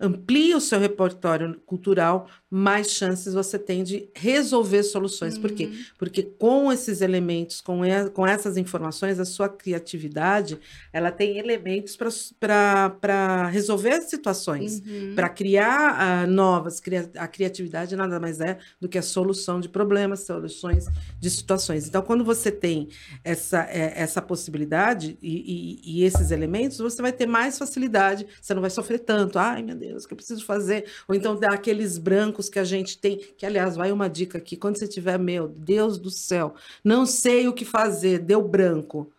[0.00, 5.38] amplia o seu repertório cultural, mais chances você tem de resolver soluções.
[5.38, 5.66] Por quê?
[5.66, 5.84] Uhum.
[5.98, 10.58] Porque com esses elementos, com, e- com essas informações, a sua criatividade,
[10.92, 14.80] ela tem elementos para resolver situações.
[14.86, 15.14] Uhum.
[15.14, 19.68] Para criar ah, novas, cria- a criatividade nada mais é do que a solução de
[19.68, 20.86] problemas, soluções
[21.20, 21.86] de situações.
[21.86, 22.88] Então, quando você tem
[23.22, 28.54] essa, eh, essa possibilidade e, e- e esses elementos, você vai ter mais facilidade, você
[28.54, 29.38] não vai sofrer tanto.
[29.38, 30.86] Ai, meu Deus, o que eu preciso fazer?
[31.06, 34.56] Ou então dá aqueles brancos que a gente tem, que aliás, vai uma dica aqui,
[34.56, 39.10] quando você tiver, meu Deus do céu, não sei o que fazer, deu branco.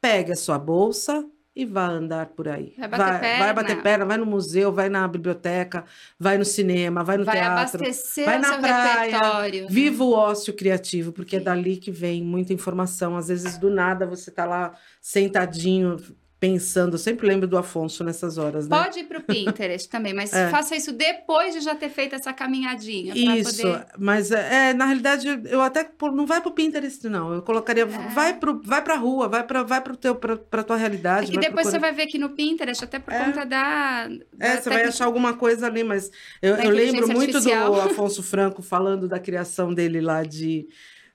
[0.00, 1.24] Pegue a sua bolsa
[1.56, 2.74] e vá andar por aí.
[2.76, 3.82] Vai bater vai, vai bater perna.
[3.82, 5.84] perna, vai no museu, vai na biblioteca,
[6.18, 7.78] vai no cinema, vai no vai teatro.
[7.78, 9.68] abastecer vai na praia, repertório.
[9.68, 13.16] Viva o ócio criativo, porque é dali que vem muita informação.
[13.16, 15.96] Às vezes, do nada, você tá lá sentadinho,
[16.48, 16.94] pensando.
[16.94, 18.76] Eu sempre lembro do Afonso nessas horas, né?
[18.84, 20.48] Pode ir pro Pinterest também, mas É.
[20.50, 23.14] faça isso depois de já ter feito essa caminhadinha.
[23.16, 27.32] Isso, poder- mas é, é, na realidade eu até não vai pro Pinterest não.
[27.34, 27.86] Eu colocaria É.
[27.86, 31.30] vai pro vai pra rua, vai para vai pro teu pra, pra tua realidade, É
[31.32, 33.24] que depois você procurar- vai ver aqui no Pinterest, até por É.
[33.24, 34.08] conta da.
[34.08, 36.10] da É, você vai achar alguma coisa ali, mas
[36.42, 37.80] eu, eu lembro muito do artificial.
[37.80, 40.66] Afonso Franco falando da criação dele lá de,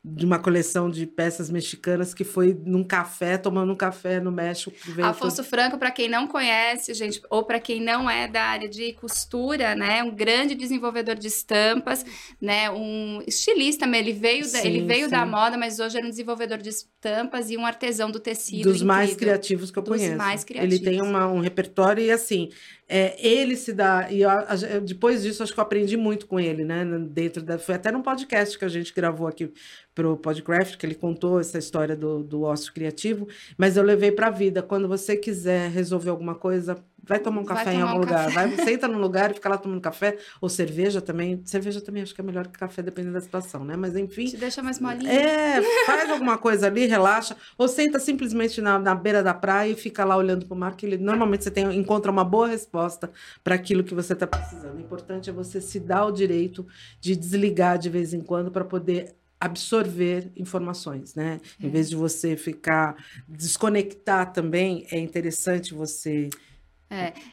[0.04, 4.72] de uma coleção de peças mexicanas que foi num café, tomando um café no México.
[5.04, 8.94] Afonso Franco, para quem não conhece, gente, ou para quem não é da área de
[8.94, 12.06] costura, né, um grande desenvolvedor de estampas,
[12.42, 15.32] né, um estilista, ele veio, da, ele Sim, veio da sim.
[15.32, 18.72] moda, mas hoje é um desenvolvedor de estampas e um artesão do tecido.
[18.72, 19.34] dos mais incrível.
[19.34, 20.18] criativos que eu Dos conheço.
[20.18, 21.08] mais Ele tem criativos.
[21.10, 22.50] uma- um repertório e assim,
[22.90, 24.12] é, ele se dá.
[24.12, 26.84] E eu- a- depois disso, acho que eu aprendi muito com ele, né?
[27.10, 29.52] Dentro da, foi até num podcast que a gente gravou aqui
[29.94, 34.28] pro Podcraft, que ele contou essa história do, do ócio criativo, mas eu levei para
[34.28, 34.64] a vida.
[34.64, 38.26] Quando você quiser resolver alguma coisa, vai tomar um café em tomar algum um lugar.
[38.26, 38.48] café.
[38.48, 41.42] Vai, senta num lugar e fica lá tomando café, ou cerveja também.
[41.46, 43.76] Cerveja também acho que é melhor que café, dependendo da situação, né?
[43.76, 44.26] Mas enfim.
[44.26, 45.10] Te deixa mais molinho.
[45.10, 49.76] É, faz alguma coisa ali, relaxa, ou senta simplesmente na, na beira da praia e
[49.76, 53.12] fica lá olhando para o mar, que ele, normalmente você tem, encontra uma boa resposta
[53.44, 54.78] para aquilo que você está precisando.
[54.78, 56.66] O importante é você se dar o direito
[57.00, 61.40] de desligar de vez em quando para poder absorver informações, né?
[61.62, 61.70] Em É.
[61.70, 62.96] vez de você ficar
[63.28, 66.30] desconectar também, é interessante você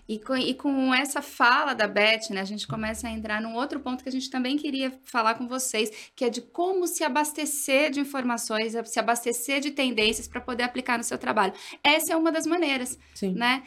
[0.06, 3.54] E com, e com essa fala da Beth, né, a gente começa a entrar num
[3.54, 7.02] outro ponto que a gente também queria falar com vocês, que é de como se
[7.02, 11.54] abastecer de informações, se abastecer de tendências para poder aplicar no seu trabalho.
[11.82, 13.32] Essa é uma das maneiras, sim.
[13.32, 13.62] né?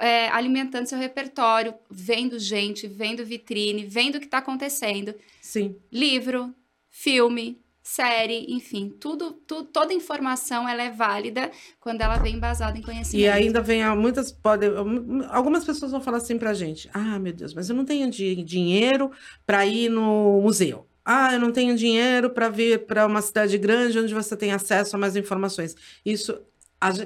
[0.00, 5.14] É, alimentando seu repertório, vendo gente, vendo vitrine, vendo o que está acontecendo.
[5.40, 5.76] Sim.
[5.92, 6.52] Livro,
[6.90, 12.82] filme, série, enfim, tudo, tu- toda informação ela é válida quando ela vem embasada em
[12.82, 13.22] conhecimento.
[13.22, 14.70] E ainda vem muitas podem
[15.28, 18.42] algumas pessoas vão falar assim pra gente: "Ah, meu Deus, mas eu não tenho di-
[18.42, 19.10] dinheiro
[19.46, 20.86] para ir no museu.
[21.04, 24.96] Ah, eu não tenho dinheiro para vir para uma cidade grande onde você tem acesso
[24.96, 25.76] a mais informações".
[26.04, 26.40] Isso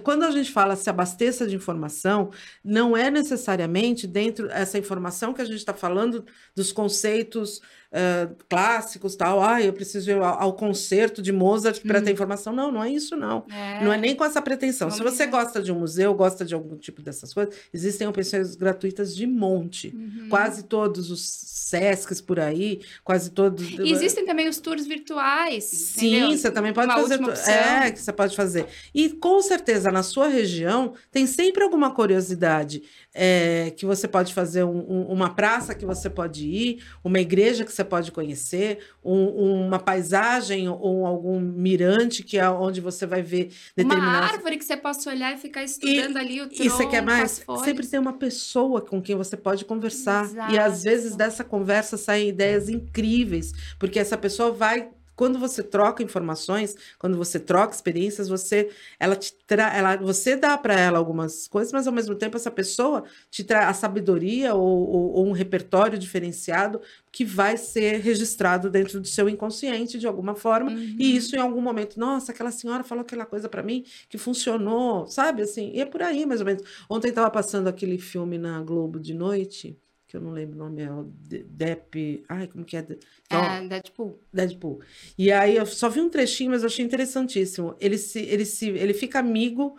[0.02, 2.30] quando a gente fala se abasteça de informação,
[2.64, 7.60] não é necessariamente dentro essa informação que a gente está falando dos conceitos
[7.92, 9.42] ah, clássicos, tal.
[9.42, 12.52] Ah, eu preciso ir ao, ao concerto de Mozart para ter informação.
[12.52, 13.44] Não, não é isso, não.
[13.50, 13.82] É.
[13.84, 14.90] Não é nem com essa pretensão.
[14.90, 15.30] Se Vamos você ver.
[15.32, 19.88] gosta de um museu, gosta de algum tipo dessas coisas, existem opções gratuitas de monte.
[19.94, 20.26] Uhum.
[20.28, 21.20] Quase todos os
[21.68, 23.68] SESCs por aí, quase todos.
[23.78, 25.64] E existem também os tours virtuais.
[25.64, 26.36] Sim, entendeu?
[26.38, 27.50] você também pode Uma fazer.
[27.50, 28.66] É, que você pode fazer.
[28.94, 32.82] E com certeza na sua região tem sempre alguma curiosidade
[33.14, 37.64] é, que você pode fazer um- um- uma praça que você pode ir, uma igreja
[37.64, 43.22] que você pode conhecer, um- uma paisagem ou algum mirante que é onde você vai
[43.22, 44.30] ver Uma determinadas.
[44.32, 47.44] árvore que você possa olhar e ficar estudando ali o tronco, E você quer mais?
[47.64, 50.24] Sempre tem uma pessoa com quem você pode conversar.
[50.24, 50.60] E Exato.
[50.60, 54.88] às vezes dessa conversa saem ideias incríveis, porque essa pessoa vai
[55.18, 60.56] quando você troca informações, quando você troca experiências, você ela te tra, ela, você dá
[60.56, 64.88] para ela algumas coisas, mas ao mesmo tempo essa pessoa te traz a sabedoria ou,
[64.88, 70.36] ou, ou, um repertório diferenciado que vai ser registrado dentro do seu inconsciente de alguma
[70.36, 70.70] forma.
[70.70, 70.96] Uhum.
[71.00, 75.08] E isso em algum momento, nossa, aquela senhora falou aquela coisa para mim que funcionou,
[75.08, 75.42] sabe?
[75.42, 76.62] Assim, e é por aí mais ou menos.
[76.88, 79.76] Ontem estava passando aquele filme na Globo de noite
[80.08, 82.24] que eu não lembro o nome, é o Depp.
[82.30, 82.86] Ai, como que é?
[83.28, 84.18] É, Deadpool.
[84.32, 84.80] Deadpool.
[85.18, 87.76] E aí eu só vi um trechinho, mas eu achei interessantíssimo.
[87.78, 89.76] Ele, se, ele, se, ele fica amigo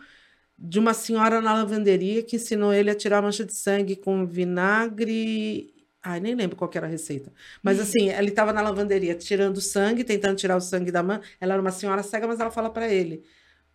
[0.57, 5.73] de uma senhora na lavanderia que ensinou ele a tirar mancha de sangue com vinagre.
[6.01, 7.33] Ai, nem lembro qual era a receita.
[7.63, 11.19] Mas assim, ele estava na lavanderia tirando sangue, tentando tirar o sangue da mão.
[11.41, 13.23] Ela era uma senhora cega, mas ela fala para ele: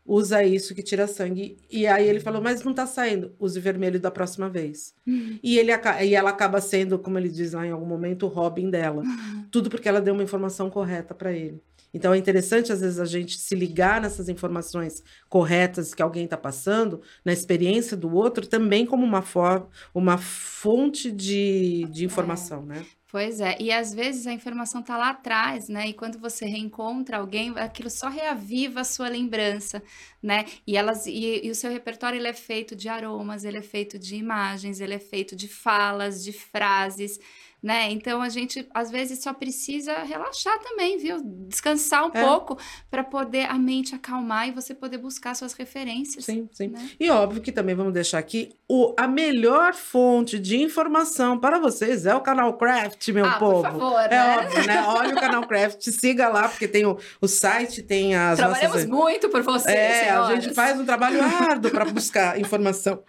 [0.06, 1.56] usa isso que tira sangue.
[1.70, 4.94] E aí ele falou, mas não tá saindo, use vermelho da próxima vez.
[5.06, 5.38] Uhum.
[5.42, 8.70] E, ele, e ela acaba sendo, como ele diz lá em algum momento, o Robin
[8.70, 9.02] dela.
[9.02, 9.44] Uhum.
[9.50, 11.62] Tudo porque ela deu uma informação correta para ele.
[11.94, 16.36] Então é interessante, às vezes, a gente se ligar nessas informações corretas que alguém está
[16.36, 22.74] passando, na experiência do outro, também como uma, for uma fonte de, de informação, é.
[22.74, 22.86] né?
[23.14, 25.86] Pois é, e às vezes a informação está lá atrás, né?
[25.86, 29.80] E quando você reencontra alguém, aquilo só reaviva a sua lembrança,
[30.20, 30.44] né?
[30.66, 34.00] E elas e, e, o seu repertório ele é feito de aromas, ele é feito
[34.00, 37.20] de imagens, ele é feito de falas, de frases
[37.64, 37.90] né?
[37.90, 41.16] Então a gente às vezes só precisa relaxar também, viu?
[41.48, 42.22] Descansar um é.
[42.22, 42.58] pouco
[42.90, 46.26] para poder a mente acalmar e você poder buscar suas referências.
[46.26, 46.68] Sim, sim.
[46.68, 46.90] Né?
[47.00, 52.04] E óbvio que também vamos deixar aqui o, a melhor fonte de informação para vocês
[52.04, 53.62] é o canal Craft, meu ah, povo.
[53.62, 54.36] Por favor, é né?
[54.36, 54.84] óbvio, né?
[54.86, 58.86] Olha o canal Craft, siga lá porque tem o, o site, tem as Trabalhamos nossas...
[58.86, 60.28] muito por vocês, É, senhoras.
[60.28, 63.02] a gente faz um trabalho árduo para buscar informação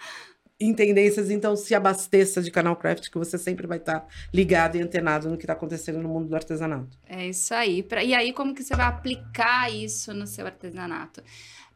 [0.60, 4.82] em tendências, então se abasteça de canal craft, que você sempre vai estar ligado e
[4.82, 6.98] antenado no que está acontecendo no mundo do artesanato.
[7.06, 7.84] É isso aí.
[7.84, 11.22] Pra, e aí, como que você vai aplicar isso no seu artesanato?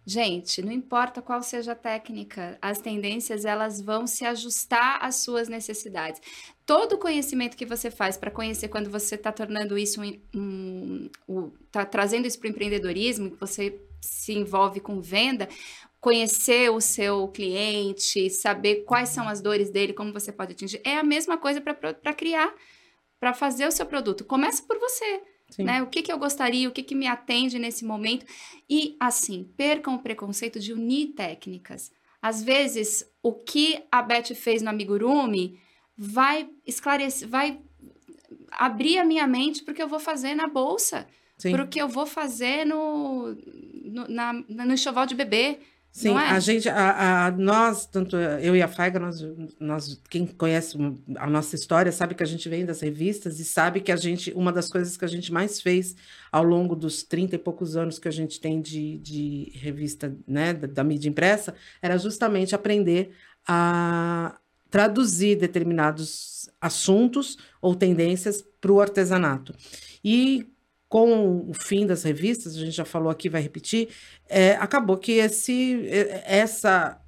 [0.06, 5.48] Gente, não importa qual seja a técnica, as tendências elas vão se ajustar às suas
[5.48, 6.22] necessidades.
[6.66, 11.10] Todo o conhecimento que você faz para conhecer quando você está tornando isso um, um,
[11.28, 15.48] um, tá trazendo isso para o empreendedorismo, que você se envolve com venda,
[16.00, 20.82] conhecer o seu cliente, saber quais são as dores dele, como você pode atingir.
[20.84, 22.54] É a mesma coisa para criar,
[23.20, 24.24] para fazer o seu produto.
[24.24, 25.22] Começa por você.
[25.58, 25.82] Né?
[25.82, 28.26] O que, que eu gostaria, o que, que me atende nesse momento.
[28.70, 31.92] E, assim, percam o preconceito de unir técnicas.
[32.22, 35.60] Às vezes, o que a Beth fez no Amigurumi
[35.98, 37.60] vai esclarecer, vai
[38.52, 41.08] abrir a minha mente porque eu vou fazer na bolsa,
[41.42, 43.34] para o que eu vou fazer no,
[43.86, 45.60] no, na, no enxoval de bebê.
[45.92, 46.30] Sim, é?
[46.30, 49.26] a gente, a, a, nós, tanto eu e a Faiga, nós,
[49.60, 50.78] nós, quem conhece
[51.18, 54.32] a nossa história sabe que a gente vem das revistas e sabe que a gente,
[54.34, 55.96] uma das coisas que a gente mais fez
[56.32, 60.54] ao longo dos 30 e poucos anos que a gente tem de, de revista, né,
[60.54, 63.12] da, da mídia impressa, era justamente aprender
[63.48, 64.38] a
[64.70, 69.56] traduzir determinados assuntos ou tendências para o artesanato.
[70.04, 70.48] E
[70.90, 73.90] com o fim das revistas, a gente já falou aqui, vai repetir,
[74.28, 75.88] é, acabou que esse,
[76.26, 77.00] essa,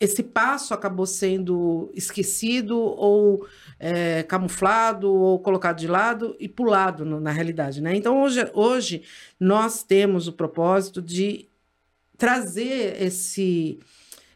[0.00, 3.46] esse passo acabou sendo esquecido ou
[3.78, 7.80] é, camuflado ou colocado de lado e pulado no, na realidade.
[7.80, 7.94] Né?
[7.94, 9.02] Então, hoje, hoje
[9.38, 11.48] nós temos o propósito de
[12.18, 13.78] trazer esse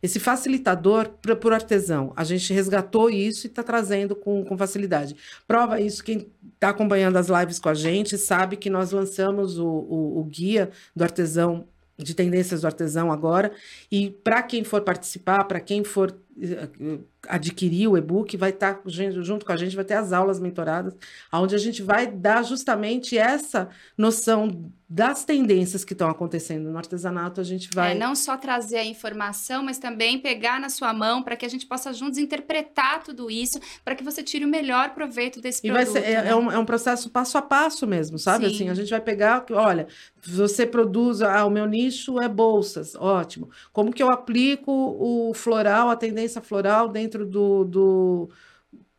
[0.03, 2.13] esse facilitador para o artesão.
[2.17, 5.17] A gente resgatou isso e está trazendo com, com facilidade.
[5.47, 9.67] Prova isso, quem está acompanhando as lives com a gente sabe que nós lançamos o,
[9.67, 11.67] o, o guia do artesão
[12.03, 13.53] de tendências do artesão agora.
[13.91, 16.69] E para quem for participar, para quem for eh,
[17.29, 20.95] adquirir o e-book, vai estar tá, junto com a gente, vai ter as aulas mentoradas,
[21.33, 27.41] onde a gente vai dar justamente essa noção das tendências que estão acontecendo no artesanato,
[27.41, 27.93] a gente vai.
[27.93, 31.49] É, não só trazer a informação, mas também pegar na sua mão para que a
[31.49, 35.71] gente possa juntos interpretar tudo isso, para que você tire o melhor proveito desse e
[35.71, 35.93] produto.
[35.93, 36.31] Vai ser, é, né?
[36.31, 38.49] é, um, é um processo passo a passo mesmo, sabe?
[38.49, 38.55] Sim.
[38.55, 39.87] Assim, a gente vai pegar, olha,
[40.27, 43.49] você produz, ah, o meu nicho é bolsas, ótimo.
[43.73, 48.31] Como que eu aplico o floral, a tendência floral dentro do, do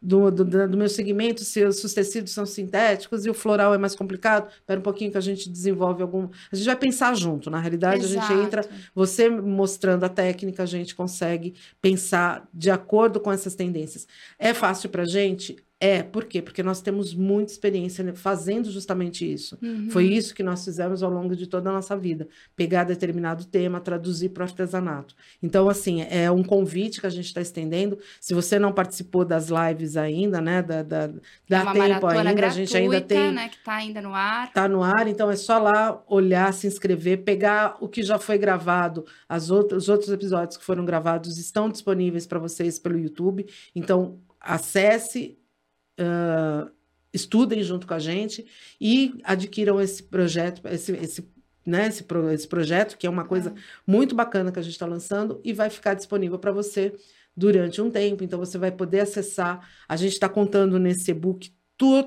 [0.01, 3.93] do, do, do, meu segmento, se os tecidos são sintéticos e o floral é mais
[3.93, 6.27] complicado, espera um pouquinho que a gente desenvolve algum.
[6.51, 8.25] A gente vai pensar junto, na realidade, Exato.
[8.25, 13.53] a gente entra, você mostrando a técnica, a gente consegue pensar de acordo com essas
[13.53, 14.07] tendências.
[14.39, 15.55] É fácil para a gente?
[15.83, 16.43] É, por quê?
[16.43, 19.57] Porque nós temos muita experiência fazendo justamente isso.
[19.63, 19.89] Uhum.
[19.89, 22.27] Foi isso que nós fizemos ao longo de toda a nossa vida.
[22.55, 25.15] Pegar determinado tema, traduzir para o artesanato.
[25.41, 27.97] Então, assim, é um convite que a gente está estendendo.
[28.19, 30.61] Se você não participou das lives ainda, né?
[30.61, 31.07] Da, da,
[31.49, 33.31] dá é tempo ainda, gratuita, a gente ainda tem.
[33.31, 34.49] Né, que está ainda no ar.
[34.49, 38.37] Está no ar, então é só lá olhar, se inscrever, pegar o que já foi
[38.37, 43.47] gravado, as outras, os outros episódios que foram gravados estão disponíveis para vocês pelo YouTube.
[43.75, 45.40] Então, acesse
[46.01, 46.71] uh,
[47.13, 48.45] estudem junto com a gente
[48.79, 51.29] e adquiram esse projeto, esse, esse,
[51.65, 53.53] né, esse, pro, esse projeto, que é uma coisa
[53.85, 56.93] muito bacana que a gente está lançando e vai ficar disponível para você
[57.35, 58.23] durante um tempo.
[58.23, 59.67] Então, você vai poder acessar.
[59.87, 61.53] A gente está contando nesse e-book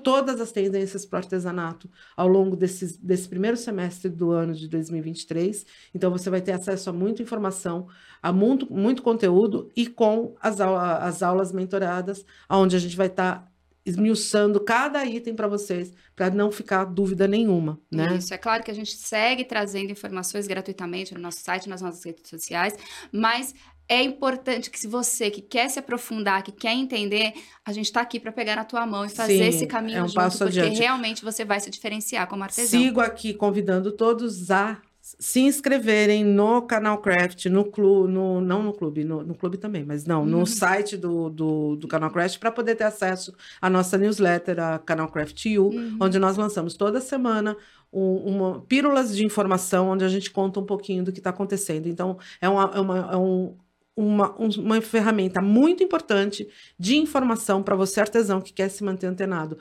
[0.05, 4.69] todas as tendências para o artesanato ao longo desse, desse primeiro semestre do ano de
[4.69, 5.67] 2023.
[5.93, 7.89] Então, você vai ter acesso a muita informação,
[8.23, 13.41] a muito, muito conteúdo e com as, as aulas mentoradas, onde a gente vai estar.
[13.41, 13.54] Tá
[13.85, 18.16] esmiuçando cada item para vocês, para não ficar dúvida nenhuma, né?
[18.16, 22.03] Isso, é claro que a gente segue trazendo informações gratuitamente no nosso site, nas nossas
[22.05, 22.74] redes sociais,
[23.12, 23.55] mas
[23.89, 28.01] é importante que se você que quer se aprofundar, que quer entender, a gente está
[28.01, 30.39] aqui para pegar na tua mão e fazer Sim, esse caminho é um junto, passo
[30.39, 30.78] porque adiante.
[30.78, 32.80] realmente você vai se diferenciar como artesão.
[32.80, 38.73] Sigo aqui convidando todos a se inscreverem no Canal Craft, no clube, no, não no
[38.73, 40.47] clube, no, no clube também, mas não, no uhum.
[40.47, 45.09] site do, do, do, Canal Craft para poder ter acesso à nossa newsletter, a Canal
[45.09, 45.99] Craft U, uhum.
[46.01, 47.55] onde nós lançamos toda semana
[47.93, 51.87] um, uma pílulas de informação onde a gente conta um pouquinho do que está acontecendo.
[51.87, 53.55] Então, é, uma, é, uma, é um,
[53.97, 59.57] uma, uma ferramenta muito importante de informação para você, artesão, que quer se manter antenado.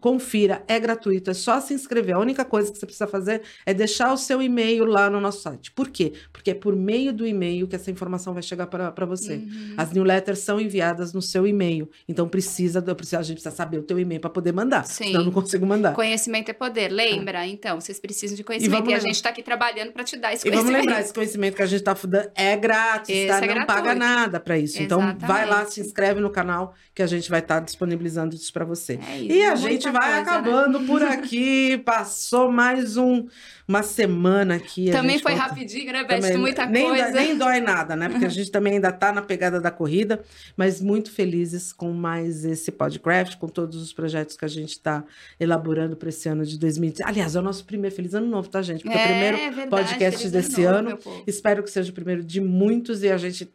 [0.00, 2.14] Confira, é gratuito, é só se inscrever.
[2.14, 5.42] A única coisa que você precisa fazer é deixar o seu e-mail lá no nosso
[5.42, 5.70] site.
[5.70, 6.12] Por quê?
[6.32, 9.34] Porque é por meio do e-mail que essa informação vai chegar para você.
[9.36, 9.74] Uhum.
[9.76, 11.90] As newsletters são enviadas no seu e-mail.
[12.08, 14.84] Então precisa, a gente precisa saber o teu e-mail para poder mandar.
[14.86, 15.04] Sim.
[15.04, 15.92] Senão eu não consigo mandar.
[15.94, 16.88] Conhecimento é poder.
[16.88, 17.44] Lembra?
[17.44, 17.48] É.
[17.48, 18.88] Então, vocês precisam de conhecimento.
[18.88, 20.70] E, e a gente está aqui trabalhando para te dar esse e conhecimento.
[20.70, 23.44] E vamos lembrar, esse conhecimento que a gente está dando é grátis, esse tá?
[23.44, 24.80] É não paga nada para isso.
[24.80, 25.16] Exatamente.
[25.16, 28.52] Então, vai lá, se inscreve no canal que a gente vai estar tá disponibilizando isso
[28.52, 28.98] para você.
[29.08, 30.20] É isso, e a gente vai coisa, né?
[30.20, 30.86] acabando né?
[30.86, 31.78] por aqui.
[31.84, 33.26] Passou mais um,
[33.66, 34.90] uma semana aqui.
[34.90, 35.44] Também foi conta...
[35.44, 36.36] rapidinho, né, Beth?
[36.38, 37.10] Muita nem coisa.
[37.10, 38.08] nem dói nada, né?
[38.08, 40.22] Porque a gente também ainda está na pegada da corrida,
[40.56, 45.02] mas muito felizes com mais esse podcast, com todos os projetos que a gente está
[45.40, 47.02] elaborando para esse ano de 2020.
[47.02, 47.94] Aliás, é o nosso primeiro.
[47.94, 48.82] Feliz ano novo, tá, gente?
[48.82, 50.90] Porque é, é o primeiro é verdade, podcast desse ano.
[50.90, 50.98] ano.
[51.26, 53.52] Espero que seja o primeiro de muitos e a gente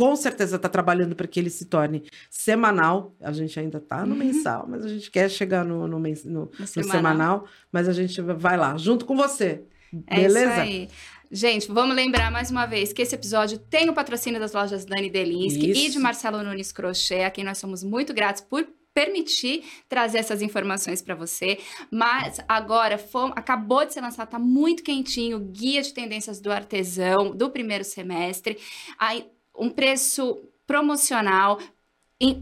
[0.00, 3.14] com certeza está trabalhando para que ele se torne semanal.
[3.20, 4.18] A gente ainda está no uhum.
[4.18, 6.96] mensal, mas a gente quer chegar no, no, no, no, no semanal.
[6.96, 7.44] semanal.
[7.70, 9.62] Mas a gente vai lá, junto com você.
[9.92, 10.38] Beleza?
[10.38, 10.88] É isso aí.
[11.30, 15.10] Gente, vamos lembrar mais uma vez que esse episódio tem o patrocínio das lojas Dani
[15.10, 15.80] Delinsky isso.
[15.82, 20.40] e de Marcelo Nunes Crochê, a quem nós somos muito gratos por permitir trazer essas
[20.40, 21.58] informações para você.
[21.90, 27.36] Mas agora fomos, acabou de ser lançado, tá muito quentinho, guia de tendências do artesão
[27.36, 28.56] do primeiro semestre.
[28.98, 29.26] Aí
[29.60, 31.60] um preço promocional.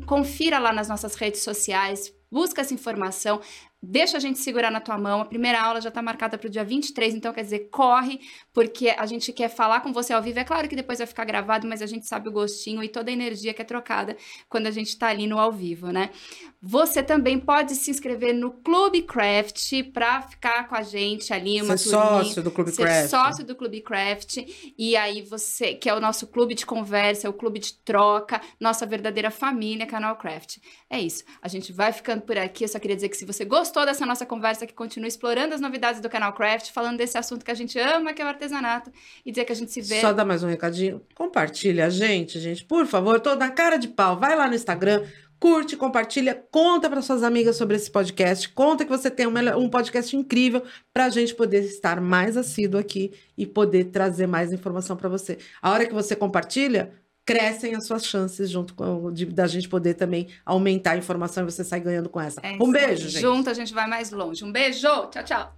[0.04, 3.40] confira lá nas nossas redes sociais, busca essa informação.
[3.80, 5.20] Deixa a gente segurar na tua mão.
[5.20, 8.18] A primeira aula já está marcada para o dia 23, então quer dizer, corre,
[8.52, 10.40] porque a gente quer falar com você ao vivo.
[10.40, 13.08] É claro que depois vai ficar gravado, mas a gente sabe o gostinho e toda
[13.08, 14.16] a energia que é trocada
[14.48, 16.10] quando a gente está ali no ao vivo, né?
[16.60, 21.62] Você também pode se inscrever no Clube Craft para ficar com a gente ali.
[21.62, 23.10] Uma ser sócio do Clube ser Craft.
[23.10, 24.38] sócio do Clube Craft.
[24.76, 28.40] E aí você, que é o nosso clube de conversa, é o clube de troca,
[28.58, 30.58] nossa verdadeira família, Canal Craft.
[30.90, 31.22] É isso.
[31.40, 32.64] A gente vai ficando por aqui.
[32.64, 35.54] Eu só queria dizer que se você gostou, gostou dessa nossa conversa, que continue explorando
[35.54, 38.28] as novidades do canal Craft, falando desse assunto que a gente ama, que é o
[38.28, 38.90] artesanato,
[39.24, 40.00] e dizer que a gente se vê.
[40.00, 41.02] Só dar mais um recadinho.
[41.14, 42.64] Compartilha a gente, gente.
[42.64, 44.18] Por favor, tô na cara de pau.
[44.18, 45.04] Vai lá no Instagram,
[45.38, 50.16] curte, compartilha, conta para suas amigas sobre esse podcast, conta que você tem um podcast
[50.16, 50.62] incrível
[50.92, 55.36] para a gente poder estar mais assíduo aqui e poder trazer mais informação para você.
[55.60, 56.90] A hora que você compartilha,
[57.28, 61.50] crescem as suas chances junto com de, da gente poder também aumentar a informação e
[61.50, 62.40] você sai ganhando com essa.
[62.42, 63.20] É um beijo, gente.
[63.20, 64.42] Junto a gente vai mais longe.
[64.42, 64.88] Um beijo.
[65.10, 65.57] Tchau, tchau.